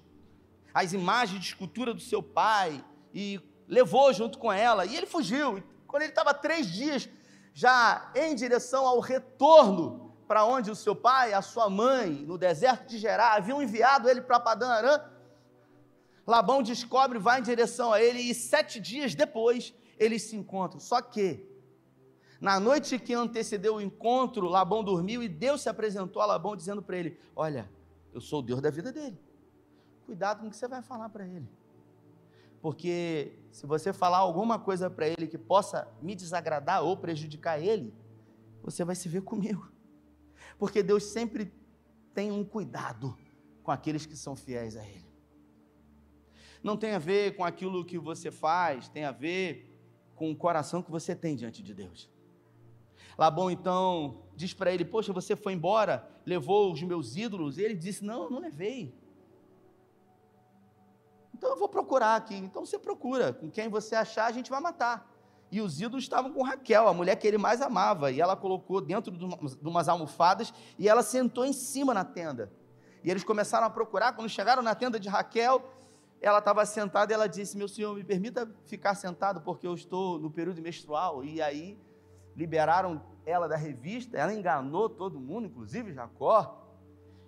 [0.73, 5.63] as imagens de escultura do seu pai e levou junto com ela, e ele fugiu.
[5.87, 7.07] Quando ele estava três dias
[7.53, 12.87] já em direção ao retorno para onde o seu pai, a sua mãe, no deserto
[12.87, 15.01] de Gerá, haviam enviado ele para Padã Arã,
[16.25, 20.79] Labão descobre, vai em direção a ele, e sete dias depois eles se encontram.
[20.79, 21.45] Só que
[22.39, 26.81] na noite que antecedeu o encontro, Labão dormiu e Deus se apresentou a Labão dizendo
[26.81, 27.69] para ele: Olha,
[28.13, 29.19] eu sou o Deus da vida dele.
[30.05, 31.49] Cuidado com o que você vai falar para ele.
[32.61, 37.93] Porque se você falar alguma coisa para ele que possa me desagradar ou prejudicar ele,
[38.63, 39.69] você vai se ver comigo.
[40.61, 41.51] Porque Deus sempre
[42.13, 43.17] tem um cuidado
[43.63, 45.09] com aqueles que são fiéis a Ele.
[46.61, 49.75] Não tem a ver com aquilo que você faz, tem a ver
[50.15, 52.07] com o coração que você tem diante de Deus.
[53.17, 57.57] Labão então diz para ele: Poxa, você foi embora, levou os meus ídolos?
[57.57, 58.93] E ele disse: Não, não levei.
[61.33, 62.35] Então eu vou procurar aqui.
[62.35, 63.33] Então você procura.
[63.33, 65.10] Com quem você achar, a gente vai matar.
[65.51, 68.09] E os ídolos estavam com Raquel, a mulher que ele mais amava.
[68.09, 72.51] E ela colocou dentro de umas almofadas e ela sentou em cima na tenda.
[73.03, 74.13] E eles começaram a procurar.
[74.13, 75.61] Quando chegaram na tenda de Raquel,
[76.21, 80.17] ela estava sentada e ela disse: Meu senhor, me permita ficar sentado, porque eu estou
[80.17, 81.23] no período menstrual.
[81.23, 81.77] E aí
[82.35, 86.65] liberaram ela da revista, ela enganou todo mundo, inclusive Jacó.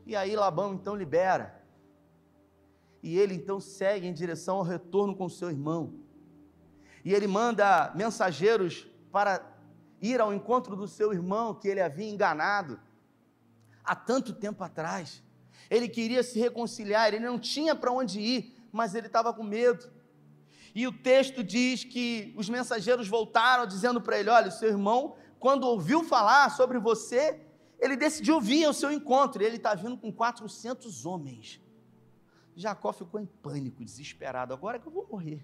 [0.06, 1.62] E aí Labão então libera.
[3.02, 6.03] E ele então segue em direção ao retorno com seu irmão.
[7.04, 9.42] E ele manda mensageiros para
[10.02, 12.80] ir ao encontro do seu irmão que ele havia enganado
[13.84, 15.22] há tanto tempo atrás.
[15.70, 19.92] Ele queria se reconciliar, ele não tinha para onde ir, mas ele estava com medo.
[20.76, 25.66] E o texto diz que os mensageiros voltaram dizendo para ele: Olha, seu irmão, quando
[25.66, 27.40] ouviu falar sobre você,
[27.80, 29.44] ele decidiu vir ao seu encontro.
[29.44, 31.62] E ele está vindo com 400 homens.
[32.56, 34.54] Jacó ficou em pânico, desesperado.
[34.54, 35.44] Agora que eu vou morrer.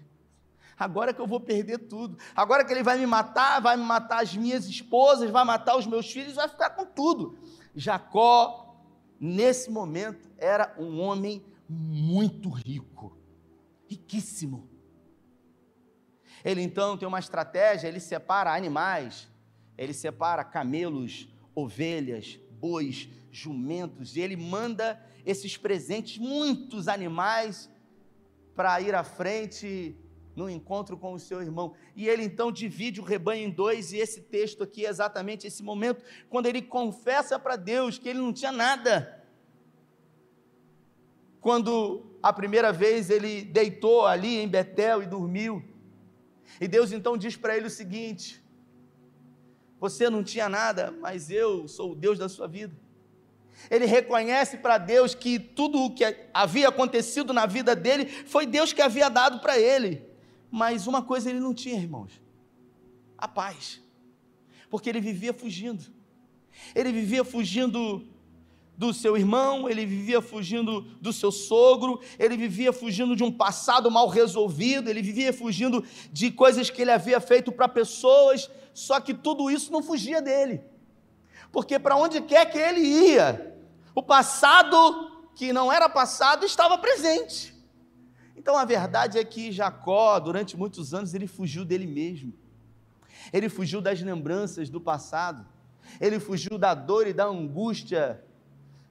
[0.80, 2.16] Agora que eu vou perder tudo.
[2.34, 5.86] Agora que ele vai me matar, vai me matar as minhas esposas, vai matar os
[5.86, 7.38] meus filhos, vai ficar com tudo.
[7.76, 8.82] Jacó,
[9.20, 13.14] nesse momento, era um homem muito rico,
[13.86, 14.70] riquíssimo.
[16.42, 19.28] Ele então tem uma estratégia, ele separa animais,
[19.76, 27.68] ele separa camelos, ovelhas, bois, jumentos, e ele manda esses presentes, muitos animais,
[28.56, 29.94] para ir à frente
[30.34, 31.74] no encontro com o seu irmão.
[31.94, 35.62] E ele então divide o rebanho em dois, e esse texto aqui é exatamente esse
[35.62, 39.24] momento, quando ele confessa para Deus que ele não tinha nada.
[41.40, 45.64] Quando a primeira vez ele deitou ali em Betel e dormiu,
[46.60, 48.42] e Deus então diz para ele o seguinte:
[49.78, 52.76] Você não tinha nada, mas eu sou o Deus da sua vida.
[53.70, 58.72] Ele reconhece para Deus que tudo o que havia acontecido na vida dele foi Deus
[58.72, 60.09] que havia dado para ele.
[60.50, 62.20] Mas uma coisa ele não tinha, irmãos:
[63.16, 63.80] a paz.
[64.68, 65.84] Porque ele vivia fugindo.
[66.74, 68.06] Ele vivia fugindo
[68.76, 73.90] do seu irmão, ele vivia fugindo do seu sogro, ele vivia fugindo de um passado
[73.90, 79.12] mal resolvido, ele vivia fugindo de coisas que ele havia feito para pessoas, só que
[79.12, 80.62] tudo isso não fugia dele.
[81.52, 83.54] Porque para onde quer que ele ia,
[83.94, 87.54] o passado que não era passado estava presente.
[88.40, 92.32] Então a verdade é que Jacó, durante muitos anos, ele fugiu dele mesmo.
[93.30, 95.46] Ele fugiu das lembranças do passado.
[96.00, 98.24] Ele fugiu da dor e da angústia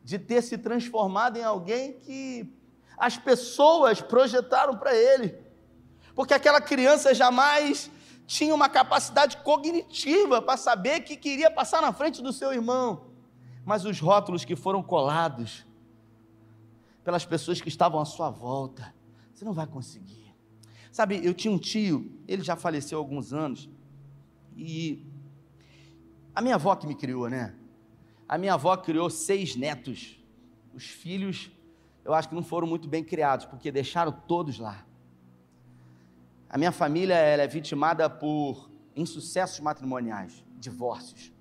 [0.04, 2.48] de ter se transformado em alguém que
[2.96, 5.36] as pessoas projetaram para ele.
[6.14, 7.90] Porque aquela criança jamais
[8.28, 13.08] tinha uma capacidade cognitiva para saber que queria passar na frente do seu irmão.
[13.66, 15.66] Mas os rótulos que foram colados
[17.04, 18.94] pelas pessoas que estavam à sua volta,
[19.40, 20.36] você não vai conseguir.
[20.92, 23.70] Sabe, eu tinha um tio, ele já faleceu há alguns anos,
[24.54, 25.08] e
[26.36, 27.56] a minha avó que me criou, né?
[28.28, 30.20] A minha avó criou seis netos.
[30.74, 31.50] Os filhos,
[32.04, 34.86] eu acho que não foram muito bem criados, porque deixaram todos lá.
[36.50, 41.32] A minha família é vitimada por insucessos matrimoniais, divórcios,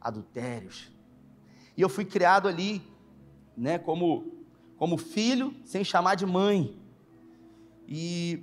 [0.00, 0.90] adultérios.
[1.76, 2.82] E eu fui criado ali,
[3.54, 4.32] né, como,
[4.78, 6.85] como filho, sem chamar de mãe.
[7.86, 8.42] E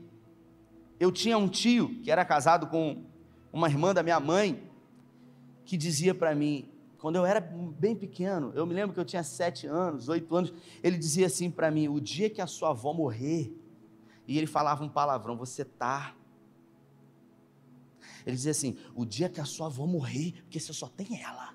[0.99, 3.03] eu tinha um tio que era casado com
[3.51, 4.63] uma irmã da minha mãe,
[5.65, 9.23] que dizia para mim, quando eu era bem pequeno, eu me lembro que eu tinha
[9.23, 12.93] sete anos, oito anos, ele dizia assim para mim: o dia que a sua avó
[12.93, 13.53] morrer,
[14.25, 16.15] e ele falava um palavrão, você tá.
[18.25, 21.53] Ele dizia assim: o dia que a sua avó morrer, porque você só tem ela.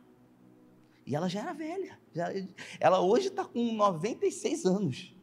[1.07, 2.29] E ela já era velha, já,
[2.79, 5.18] ela hoje está com 96 anos.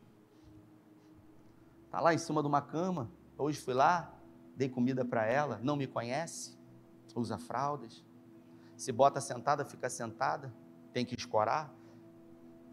[1.95, 3.09] Está lá em cima de uma cama.
[3.37, 4.13] Hoje fui lá,
[4.53, 5.61] dei comida para ela.
[5.63, 6.57] Não me conhece,
[7.15, 8.03] usa fraldas.
[8.75, 10.53] Se bota sentada, fica sentada.
[10.91, 11.73] Tem que escorar.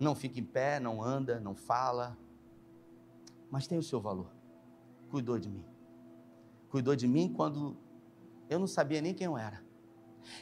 [0.00, 2.18] Não fica em pé, não anda, não fala.
[3.48, 4.34] Mas tem o seu valor.
[5.08, 5.64] Cuidou de mim.
[6.68, 7.76] Cuidou de mim quando
[8.50, 9.64] eu não sabia nem quem eu era.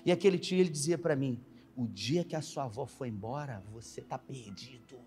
[0.06, 1.44] E aquele tio, ele dizia para mim:
[1.76, 4.98] o dia que a sua avó foi embora, você está perdido.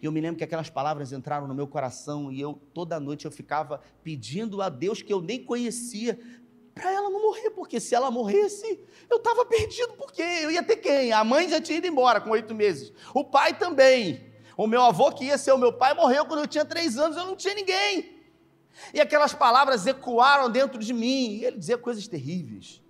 [0.00, 3.24] E eu me lembro que aquelas palavras entraram no meu coração e eu toda noite
[3.24, 6.18] eu ficava pedindo a Deus que eu nem conhecia
[6.76, 10.76] para ela não morrer, porque se ela morresse, eu estava perdido, porque eu ia ter
[10.76, 11.10] quem?
[11.10, 14.26] A mãe já tinha ido embora com oito meses, o pai também.
[14.58, 17.16] O meu avô, que ia ser o meu pai, morreu quando eu tinha três anos,
[17.16, 18.16] eu não tinha ninguém.
[18.92, 22.82] E aquelas palavras ecoaram dentro de mim, e ele dizia coisas terríveis.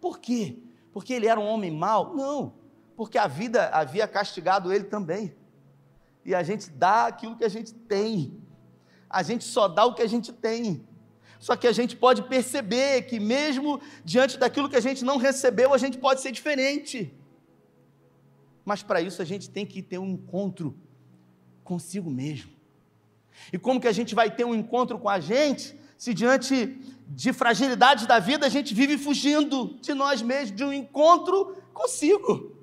[0.00, 0.58] Por quê?
[0.92, 2.14] Porque ele era um homem mau?
[2.14, 2.54] Não,
[2.96, 5.34] porque a vida havia castigado ele também
[6.28, 8.38] e a gente dá aquilo que a gente tem.
[9.08, 10.86] A gente só dá o que a gente tem.
[11.40, 15.72] Só que a gente pode perceber que, mesmo diante daquilo que a gente não recebeu,
[15.72, 17.16] a gente pode ser diferente.
[18.62, 20.76] Mas para isso a gente tem que ter um encontro
[21.64, 22.52] consigo mesmo.
[23.50, 27.32] E como que a gente vai ter um encontro com a gente se diante de
[27.32, 32.54] fragilidades da vida a gente vive fugindo de nós mesmos, de um encontro consigo?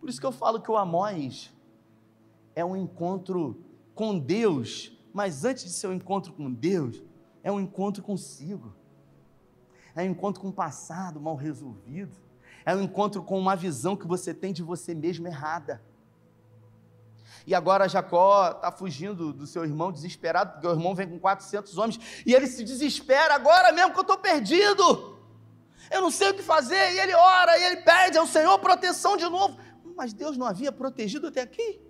[0.00, 1.53] Por isso que eu falo que o Amós
[2.54, 3.62] é um encontro
[3.94, 7.02] com Deus, mas antes de ser um encontro com Deus,
[7.42, 8.74] é um encontro consigo.
[9.94, 12.16] É um encontro com o passado mal resolvido.
[12.64, 15.82] É um encontro com uma visão que você tem de você mesmo errada.
[17.46, 21.76] E agora Jacó está fugindo do seu irmão desesperado, porque o irmão vem com 400
[21.76, 25.18] homens, e ele se desespera, agora mesmo que eu estou perdido.
[25.90, 29.18] Eu não sei o que fazer, e ele ora, e ele pede ao Senhor proteção
[29.18, 29.58] de novo.
[29.94, 31.83] Mas Deus não havia protegido até aqui.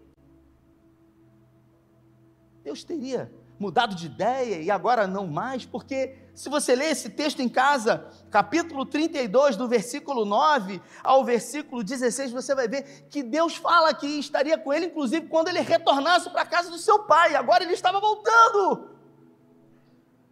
[2.65, 7.41] Deus teria mudado de ideia e agora não mais, porque se você ler esse texto
[7.41, 13.55] em casa, capítulo 32, do versículo 9 ao versículo 16, você vai ver que Deus
[13.55, 17.35] fala que estaria com ele, inclusive quando ele retornasse para a casa do seu pai,
[17.35, 18.91] agora ele estava voltando.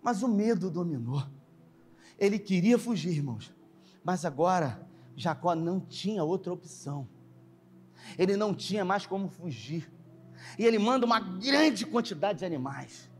[0.01, 1.23] Mas o medo dominou.
[2.19, 3.55] Ele queria fugir, irmãos,
[4.03, 7.07] mas agora Jacó não tinha outra opção.
[8.19, 9.93] Ele não tinha mais como fugir.
[10.59, 13.11] E ele manda uma grande quantidade de animais.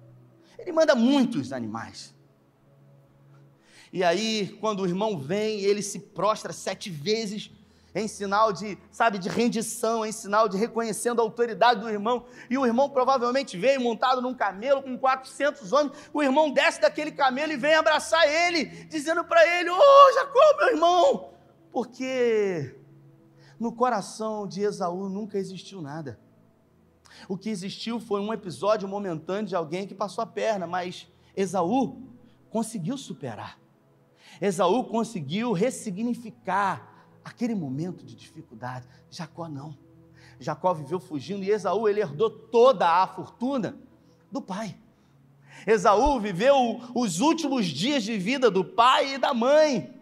[0.59, 2.15] Ele manda muitos animais.
[3.93, 7.51] E aí, quando o irmão vem, ele se prostra sete vezes
[7.95, 12.25] em sinal de, sabe, de rendição, em sinal de reconhecendo a autoridade do irmão.
[12.49, 15.93] E o irmão provavelmente veio montado num camelo com 400 homens.
[16.13, 20.57] O irmão desce daquele camelo e vem abraçar ele, dizendo para ele: Ô oh, Jacó,
[20.59, 21.31] meu irmão!
[21.71, 22.75] Porque
[23.59, 26.19] no coração de Esaú nunca existiu nada.
[27.29, 32.03] O que existiu foi um episódio momentâneo de alguém que passou a perna, mas Esaú
[32.51, 33.59] conseguiu superar.
[34.41, 38.87] Esaú conseguiu ressignificar aquele momento de dificuldade.
[39.11, 39.77] Jacó não.
[40.39, 43.79] Jacó viveu fugindo e Esaú ele herdou toda a fortuna
[44.31, 44.77] do pai.
[45.67, 49.95] Esaú viveu os últimos dias de vida do pai e da mãe.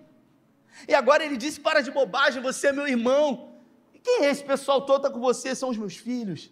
[0.88, 3.50] E agora ele disse: Para de bobagem, você é meu irmão.
[3.92, 5.54] E quem é esse pessoal todo está com você?
[5.54, 6.50] São os meus filhos.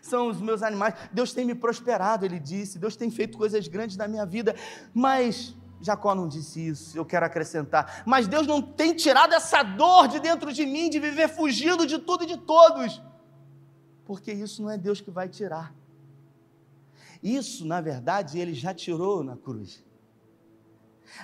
[0.00, 0.94] São os meus animais.
[1.12, 2.78] Deus tem me prosperado, ele disse.
[2.78, 4.54] Deus tem feito coisas grandes na minha vida.
[4.94, 8.02] Mas Jacó não disse isso, eu quero acrescentar.
[8.04, 11.98] Mas Deus não tem tirado essa dor de dentro de mim, de viver fugindo de
[11.98, 13.02] tudo e de todos.
[14.04, 15.74] Porque isso não é Deus que vai tirar.
[17.22, 19.84] Isso, na verdade, ele já tirou na cruz.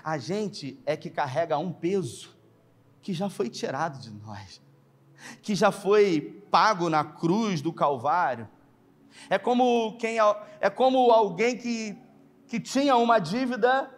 [0.02, 2.36] A gente é que carrega um peso
[3.02, 4.62] que já foi tirado de nós,
[5.42, 8.48] que já foi pago na cruz do Calvário.
[9.30, 10.18] É como quem
[10.60, 11.98] é como alguém que,
[12.46, 13.90] que tinha uma dívida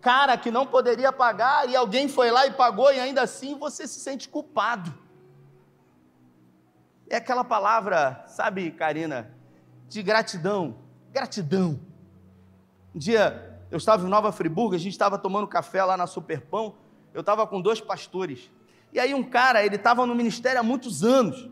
[0.00, 3.86] cara que não poderia pagar e alguém foi lá e pagou e ainda assim você
[3.86, 4.94] se sente culpado.
[7.10, 9.34] É aquela palavra, sabe, Karina,
[9.88, 10.76] de gratidão.
[11.10, 11.80] Gratidão.
[12.94, 16.74] Um dia eu estava em Nova Friburgo, a gente estava tomando café lá na Superpão,
[17.12, 18.50] eu estava com dois pastores.
[18.92, 21.48] E aí um cara, ele estava no ministério há muitos anos,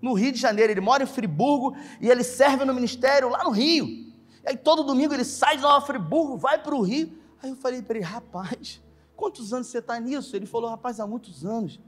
[0.00, 3.50] no Rio de Janeiro, ele mora em Friburgo e ele serve no ministério lá no
[3.50, 3.86] Rio.
[3.86, 7.56] E aí todo domingo ele sai de Nova Friburgo, vai para o Rio Aí eu
[7.56, 8.82] falei para ele, rapaz,
[9.16, 10.36] quantos anos você está nisso?
[10.36, 11.80] Ele falou, rapaz, há muitos anos.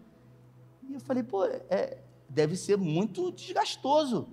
[0.88, 1.98] E eu falei, pô, é,
[2.28, 4.28] deve ser muito desgastoso,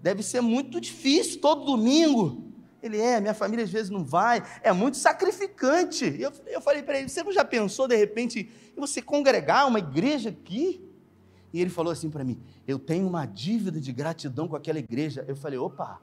[0.00, 2.52] deve ser muito difícil todo domingo.
[2.80, 6.04] Ele é, minha família às vezes não vai, é muito sacrificante.
[6.04, 9.78] E eu, eu falei para ele, você já pensou de repente em você congregar uma
[9.78, 10.88] igreja aqui?
[11.52, 15.24] E ele falou assim para mim: Eu tenho uma dívida de gratidão com aquela igreja.
[15.28, 16.00] Eu falei: opa,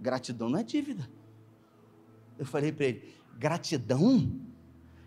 [0.00, 1.08] gratidão não é dívida.
[2.38, 4.40] Eu falei para ele: Gratidão?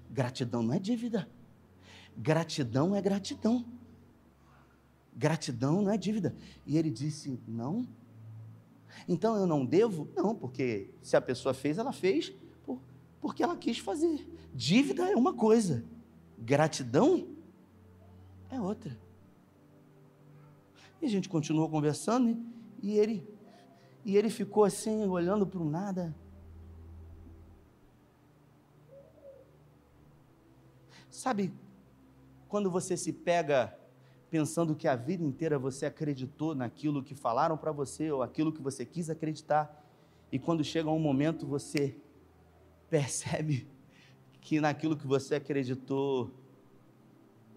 [0.10, 1.30] Gratidão não é dívida.
[2.18, 3.66] Gratidão é gratidão.
[5.14, 6.34] Gratidão não é dívida.
[6.66, 7.86] E ele disse: Não.
[9.08, 10.08] Então eu não devo?
[10.16, 12.34] Não, porque se a pessoa fez, ela fez
[12.66, 12.80] por,
[13.20, 14.26] porque ela quis fazer.
[14.54, 15.84] Dívida é uma coisa,
[16.38, 17.28] gratidão
[18.50, 18.98] é outra.
[21.02, 22.38] E a gente continuou conversando
[22.82, 23.28] e ele,
[24.04, 26.16] e ele ficou assim, olhando para o nada.
[31.10, 31.54] Sabe
[32.48, 33.78] quando você se pega
[34.30, 38.62] pensando que a vida inteira você acreditou naquilo que falaram para você ou aquilo que
[38.62, 39.84] você quis acreditar,
[40.32, 41.96] e quando chega um momento você
[42.90, 43.68] percebe
[44.42, 46.32] que naquilo que você acreditou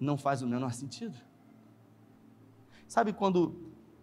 [0.00, 1.27] não faz o menor sentido?
[2.88, 3.54] Sabe quando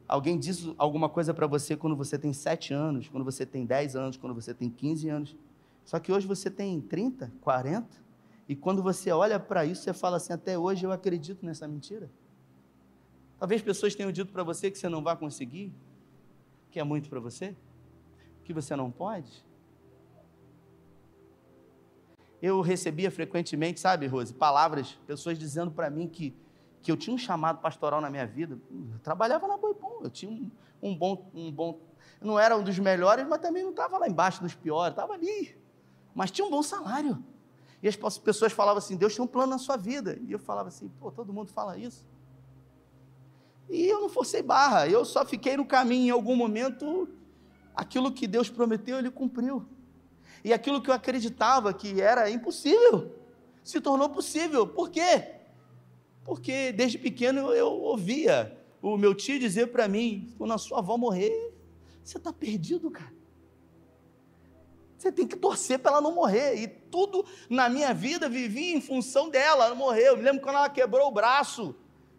[0.08, 3.96] alguém diz alguma coisa para você quando você tem 7 anos, quando você tem 10
[3.96, 5.36] anos, quando você tem 15 anos,
[5.84, 8.06] só que hoje você tem 30, 40?
[8.48, 12.10] E quando você olha para isso, você fala assim: até hoje eu acredito nessa mentira.
[13.40, 15.74] Talvez pessoas tenham dito para você que você não vai conseguir,
[16.70, 17.56] que é muito para você,
[18.44, 19.44] que você não pode.
[22.42, 26.36] Eu recebia frequentemente, sabe, Rose, palavras, pessoas dizendo para mim que,
[26.86, 28.60] que eu tinha um chamado pastoral na minha vida.
[28.70, 31.80] Eu trabalhava na Boipom, eu tinha um, um bom, um bom.
[32.22, 35.58] Não era um dos melhores, mas também não estava lá embaixo dos piores, estava ali.
[36.14, 37.26] Mas tinha um bom salário.
[37.82, 40.20] E as pessoas falavam assim: Deus tem um plano na sua vida.
[40.28, 42.06] E eu falava assim: pô, todo mundo fala isso.
[43.68, 46.06] E eu não forcei barra, eu só fiquei no caminho.
[46.06, 47.10] Em algum momento,
[47.76, 49.66] aquilo que Deus prometeu, Ele cumpriu.
[50.44, 53.12] E aquilo que eu acreditava que era impossível,
[53.64, 54.68] se tornou possível.
[54.68, 55.35] Por quê?
[56.26, 60.98] Porque desde pequeno eu ouvia o meu tio dizer para mim: quando a sua avó
[60.98, 61.54] morrer,
[62.04, 63.14] você está perdido, cara.
[64.98, 66.56] Você tem que torcer para ela não morrer.
[66.56, 70.14] E tudo na minha vida vivia em função dela, ela morreu.
[70.14, 71.76] Eu me lembro quando ela quebrou o braço.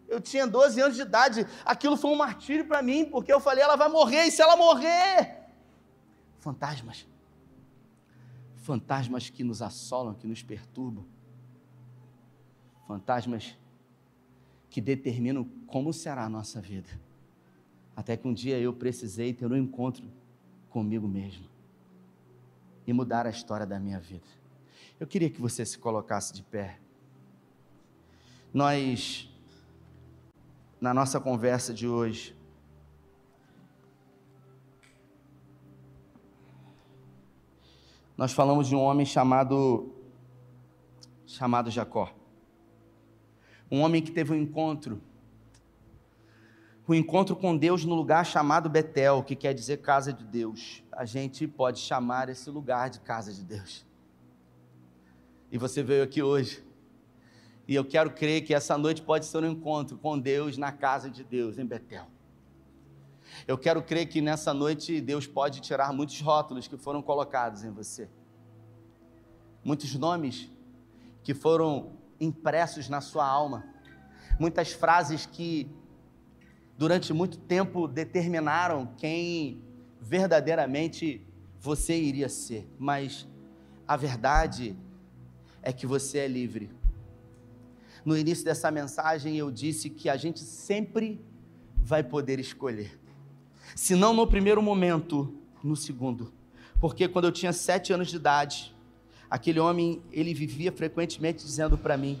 [0.07, 1.45] Eu tinha 12 anos de idade.
[1.65, 4.55] Aquilo foi um martírio para mim, porque eu falei, ela vai morrer, e se ela
[4.55, 5.37] morrer?
[6.39, 7.05] Fantasmas.
[8.55, 11.05] Fantasmas que nos assolam, que nos perturbam.
[12.87, 13.57] Fantasmas
[14.69, 16.89] que determinam como será a nossa vida.
[17.95, 20.05] Até que um dia eu precisei ter um encontro
[20.69, 21.45] comigo mesmo
[22.85, 24.27] e mudar a história da minha vida.
[24.99, 26.79] Eu queria que você se colocasse de pé.
[28.53, 29.29] Nós,
[30.79, 32.35] na nossa conversa de hoje,
[38.15, 39.93] nós falamos de um homem chamado
[41.25, 42.16] chamado Jacó.
[43.69, 45.01] Um homem que teve um encontro
[46.87, 50.81] um encontro com Deus no lugar chamado Betel, que quer dizer casa de Deus.
[50.91, 53.85] A gente pode chamar esse lugar de casa de Deus.
[55.51, 56.65] E você veio aqui hoje.
[57.67, 61.09] E eu quero crer que essa noite pode ser um encontro com Deus na casa
[61.09, 62.07] de Deus, em Betel.
[63.45, 67.69] Eu quero crer que nessa noite Deus pode tirar muitos rótulos que foram colocados em
[67.69, 68.09] você.
[69.61, 70.49] Muitos nomes
[71.21, 73.65] que foram impressos na sua alma.
[74.39, 75.69] Muitas frases que
[76.77, 79.61] durante muito tempo determinaram quem
[79.99, 81.25] verdadeiramente
[81.59, 83.27] você iria ser, mas
[83.87, 84.77] a verdade
[85.61, 86.69] é que você é livre.
[88.05, 91.19] No início dessa mensagem eu disse que a gente sempre
[91.75, 92.99] vai poder escolher,
[93.75, 96.31] se não no primeiro momento, no segundo,
[96.79, 98.75] porque quando eu tinha sete anos de idade,
[99.29, 102.19] aquele homem ele vivia frequentemente dizendo para mim: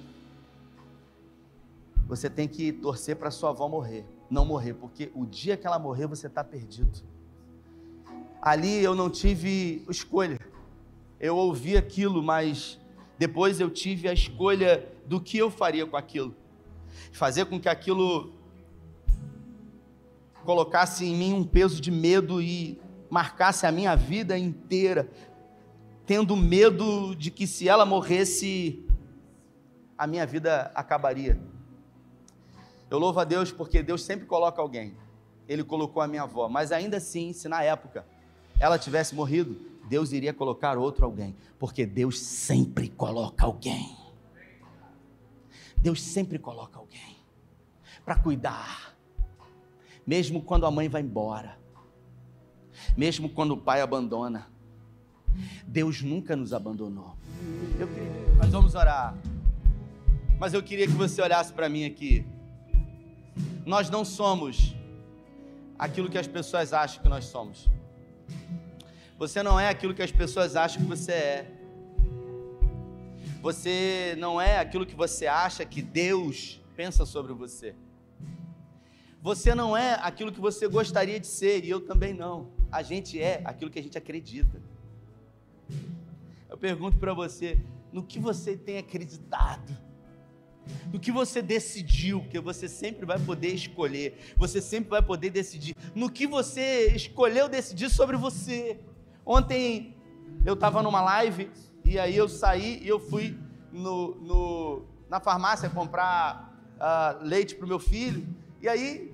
[2.07, 5.79] você tem que torcer para sua avó morrer não morrer, porque o dia que ela
[5.79, 7.01] morrer você está perdido.
[8.41, 10.39] Ali eu não tive escolha,
[11.19, 12.79] eu ouvi aquilo, mas
[13.17, 16.35] depois eu tive a escolha do que eu faria com aquilo,
[17.11, 18.31] fazer com que aquilo
[20.43, 22.79] colocasse em mim um peso de medo e
[23.09, 25.09] marcasse a minha vida inteira,
[26.07, 28.81] tendo medo de que se ela morresse,
[29.97, 31.37] a minha vida acabaria.
[32.89, 34.95] Eu louvo a Deus porque Deus sempre coloca alguém.
[35.49, 38.05] Ele colocou a minha avó, mas ainda assim, se na época
[38.57, 43.97] ela tivesse morrido, Deus iria colocar outro alguém, porque Deus sempre coloca alguém.
[45.75, 47.17] Deus sempre coloca alguém
[48.05, 48.95] para cuidar,
[50.05, 51.59] mesmo quando a mãe vai embora,
[52.95, 54.49] mesmo quando o pai abandona.
[55.65, 57.15] Deus nunca nos abandonou.
[57.79, 59.15] Eu queria, nós vamos orar,
[60.39, 62.25] mas eu queria que você olhasse para mim aqui
[63.67, 64.73] nós não somos
[65.77, 67.67] aquilo que as pessoas acham que nós somos.
[69.17, 71.51] Você não é aquilo que as pessoas acham que você é.
[73.41, 77.75] Você não é aquilo que você acha que Deus pensa sobre você.
[79.21, 82.47] Você não é aquilo que você gostaria de ser, e eu também não.
[82.71, 84.61] A gente é aquilo que a gente acredita.
[86.49, 87.59] Eu pergunto para você,
[87.91, 89.87] no que você tem acreditado?
[90.91, 95.75] no que você decidiu, porque você sempre vai poder escolher, você sempre vai poder decidir,
[95.95, 98.79] no que você escolheu decidir sobre você.
[99.25, 99.95] Ontem
[100.45, 101.49] eu estava numa live
[101.83, 103.37] e aí eu saí e eu fui
[103.71, 108.27] no, no na farmácia comprar uh, leite para o meu filho,
[108.61, 109.06] e aí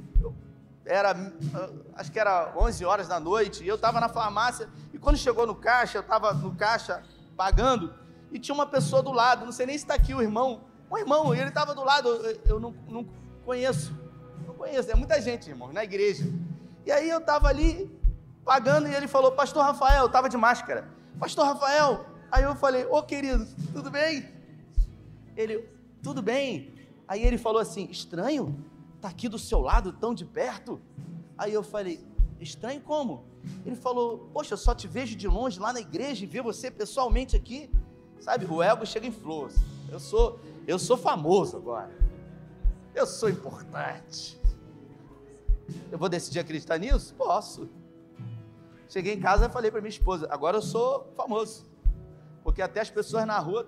[0.86, 5.00] era, uh, acho que era 11 horas da noite, e eu estava na farmácia, e
[5.00, 7.04] quando chegou no caixa, eu estava no caixa
[7.38, 7.94] pagando,
[8.32, 10.98] e tinha uma pessoa do lado, não sei nem se está aqui o irmão, um
[10.98, 13.06] irmão, ele estava do lado, eu, eu não, não,
[13.46, 13.94] conheço,
[14.46, 16.26] não conheço, é muita gente, irmão, na igreja.
[16.86, 17.90] E aí eu estava ali
[18.44, 20.88] pagando e ele falou, Pastor Rafael, estava de máscara.
[21.20, 24.30] Pastor Rafael, aí eu falei, ô querido, tudo bem?
[25.36, 25.68] Ele,
[26.02, 26.74] tudo bem.
[27.08, 28.64] Aí ele falou assim, estranho,
[29.04, 30.80] tá aqui do seu lado, tão de perto.
[31.38, 32.08] Aí eu falei,
[32.40, 33.26] estranho como?
[33.66, 36.72] Ele falou, poxa, eu só te vejo de longe lá na igreja e ver você
[36.72, 37.70] pessoalmente aqui.
[38.22, 39.58] Sabe, o ego chega em flores.
[39.92, 41.92] Eu sou, eu sou famoso agora.
[42.96, 44.40] Eu sou importante.
[45.92, 47.14] Eu vou decidir acreditar nisso?
[47.16, 47.68] Posso.
[48.88, 51.66] Cheguei em casa e falei para minha esposa: agora eu sou famoso.
[52.42, 53.68] Porque até as pessoas na rua,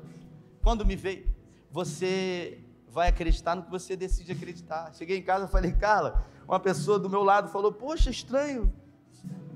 [0.64, 1.26] quando me veem,
[1.70, 2.64] você
[2.96, 4.94] vai acreditar no que você decide acreditar.
[4.94, 8.74] Cheguei em casa e falei: Carla, uma pessoa do meu lado falou: Poxa, estranho.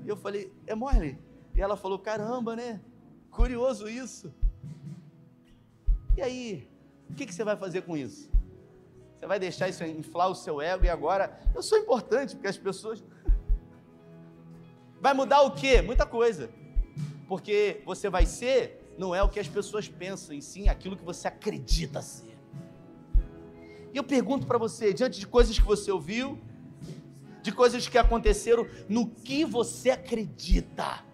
[0.04, 1.18] E eu falei: É mole.
[1.54, 2.82] E ela falou: Caramba, né?
[3.30, 4.30] Curioso isso.
[6.18, 6.70] E aí,
[7.08, 8.30] o que, que você vai fazer com isso?
[9.16, 12.58] Você vai deixar isso inflar o seu ego e agora eu sou importante porque as
[12.58, 13.02] pessoas.
[15.00, 15.80] Vai mudar o quê?
[15.80, 16.50] Muita coisa.
[17.26, 21.02] Porque você vai ser, não é o que as pessoas pensam, em sim aquilo que
[21.02, 22.29] você acredita ser.
[23.92, 26.38] E eu pergunto para você, diante de coisas que você ouviu,
[27.42, 31.04] de coisas que aconteceram, no que você acredita?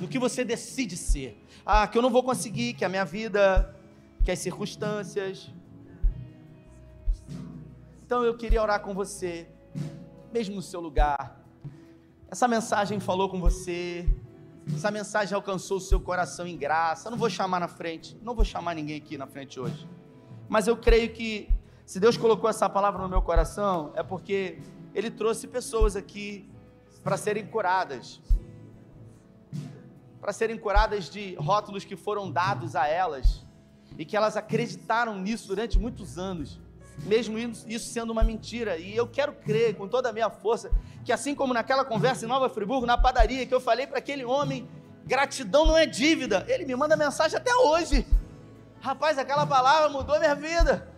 [0.00, 1.42] No que você decide ser?
[1.64, 3.74] Ah, que eu não vou conseguir, que a minha vida
[4.24, 5.50] que as circunstâncias,
[8.04, 9.46] Então eu queria orar com você,
[10.32, 11.40] mesmo no seu lugar.
[12.28, 14.08] Essa mensagem falou com você,
[14.74, 17.06] essa mensagem alcançou o seu coração em graça.
[17.06, 19.88] Eu não vou chamar na frente, não vou chamar ninguém aqui na frente hoje.
[20.48, 21.48] Mas eu creio que
[21.90, 24.60] se Deus colocou essa palavra no meu coração, é porque
[24.94, 26.48] Ele trouxe pessoas aqui
[27.02, 28.20] para serem curadas.
[30.20, 33.44] Para serem curadas de rótulos que foram dados a elas
[33.98, 36.60] e que elas acreditaram nisso durante muitos anos
[36.98, 38.76] mesmo isso sendo uma mentira.
[38.76, 40.70] E eu quero crer com toda a minha força
[41.04, 44.24] que, assim como naquela conversa em Nova Friburgo, na padaria, que eu falei para aquele
[44.24, 44.68] homem:
[45.06, 46.44] gratidão não é dívida.
[46.46, 48.06] Ele me manda mensagem até hoje.
[48.80, 50.89] Rapaz, aquela palavra mudou minha vida,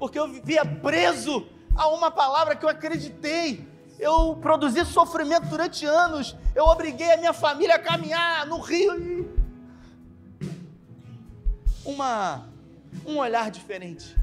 [0.00, 1.46] porque eu vivia preso
[1.76, 3.68] a uma palavra que eu acreditei.
[3.98, 6.34] Eu produzi sofrimento durante anos.
[6.54, 9.30] Eu obriguei a minha família a caminhar no rio
[11.84, 12.48] uma
[13.06, 14.16] um olhar diferente.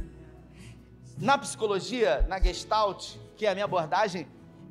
[1.18, 4.28] Na psicologia, na Gestalt, que é a minha abordagem,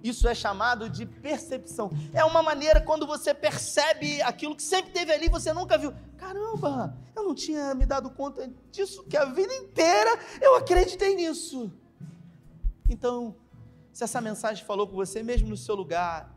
[0.08, 1.90] isso é chamado de percepção.
[2.12, 5.92] É uma maneira quando você percebe aquilo que sempre teve ali, você nunca viu.
[6.16, 11.70] Caramba, eu não tinha me dado conta disso, que a vida inteira eu acreditei nisso.
[12.88, 13.34] Então,
[13.92, 16.36] se essa mensagem falou com você, mesmo no seu lugar,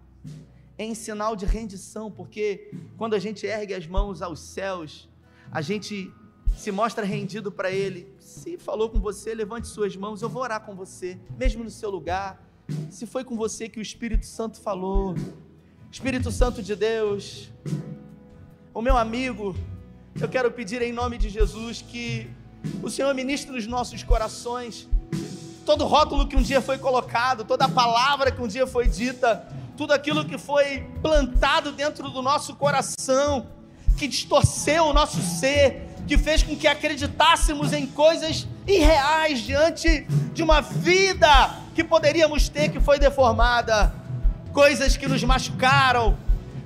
[0.78, 5.10] é em sinal de rendição, porque quando a gente ergue as mãos aos céus,
[5.52, 6.12] a gente
[6.56, 8.14] se mostra rendido para Ele.
[8.20, 11.90] Se falou com você, levante suas mãos, eu vou orar com você, mesmo no seu
[11.90, 12.49] lugar.
[12.90, 15.16] Se foi com você que o Espírito Santo falou,
[15.92, 17.50] Espírito Santo de Deus,
[18.74, 19.56] o meu amigo,
[20.20, 22.30] eu quero pedir em nome de Jesus que
[22.84, 24.88] o Senhor ministre nos nossos corações
[25.70, 29.48] todo rótulo que um dia foi colocado, toda palavra que um dia foi dita,
[29.78, 33.46] tudo aquilo que foi plantado dentro do nosso coração,
[33.96, 40.42] que distorceu o nosso ser, que fez com que acreditássemos em coisas irreais diante de
[40.42, 43.94] uma vida que poderíamos ter que foi deformada,
[44.52, 46.18] coisas que nos machucaram,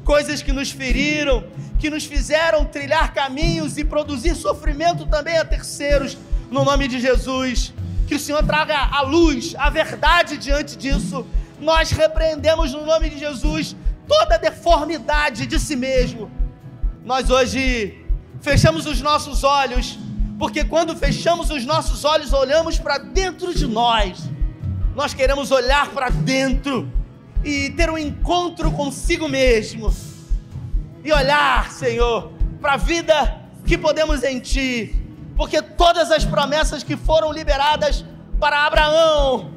[0.04, 1.44] coisas que nos feriram,
[1.78, 6.18] que nos fizeram trilhar caminhos e produzir sofrimento também a terceiros,
[6.50, 7.72] no nome de Jesus.
[8.08, 11.28] Que o Senhor traga a luz, a verdade diante disso.
[11.60, 13.76] Nós repreendemos no nome de Jesus
[14.08, 16.32] toda deformidade de si mesmo.
[17.06, 18.04] Nós hoje
[18.42, 20.00] fechamos os nossos olhos,
[20.40, 24.33] porque quando fechamos os nossos olhos, olhamos para dentro de nós.
[24.96, 26.92] Nós queremos olhar para dentro
[27.44, 29.94] e ter um encontro consigo mesmo.
[31.04, 32.32] E olhar, Senhor,
[32.62, 34.96] para a vida que podemos em Ti,
[35.36, 38.06] porque todas as promessas que foram liberadas
[38.40, 39.52] para Abraão,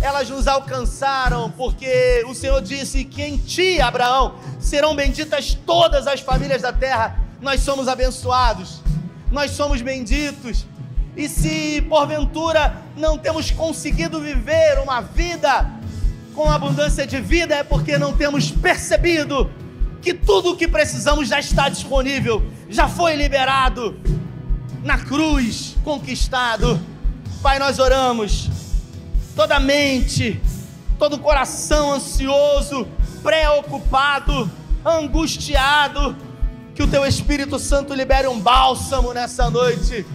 [0.00, 6.20] elas nos alcançaram, porque o Senhor disse que em Ti, Abraão, serão benditas todas as
[6.20, 8.80] famílias da terra nós somos abençoados,
[9.30, 10.66] nós somos benditos.
[11.16, 15.70] E se porventura não temos conseguido viver uma vida
[16.34, 19.50] com abundância de vida, é porque não temos percebido
[20.00, 23.98] que tudo o que precisamos já está disponível, já foi liberado
[24.82, 26.80] na cruz, conquistado.
[27.42, 28.48] Pai, nós oramos,
[29.34, 30.40] toda mente,
[30.98, 32.86] todo coração ansioso,
[33.22, 34.50] preocupado,
[34.84, 36.16] angustiado,
[36.74, 40.06] que o teu Espírito Santo libere um bálsamo nessa noite.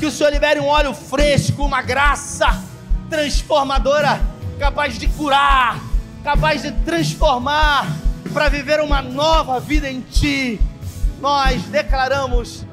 [0.00, 2.64] Que o Senhor libere um óleo fresco, uma graça
[3.10, 4.18] transformadora,
[4.58, 5.78] capaz de curar,
[6.24, 7.86] capaz de transformar,
[8.32, 10.58] para viver uma nova vida em Ti.
[11.20, 12.64] Nós declaramos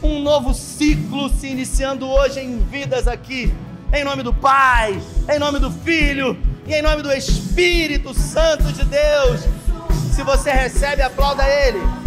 [0.00, 3.52] um novo ciclo se iniciando hoje em vidas aqui,
[3.92, 8.84] em nome do Pai, em nome do Filho e em nome do Espírito Santo de
[8.84, 9.40] Deus.
[10.14, 12.05] Se você recebe, aplauda Ele.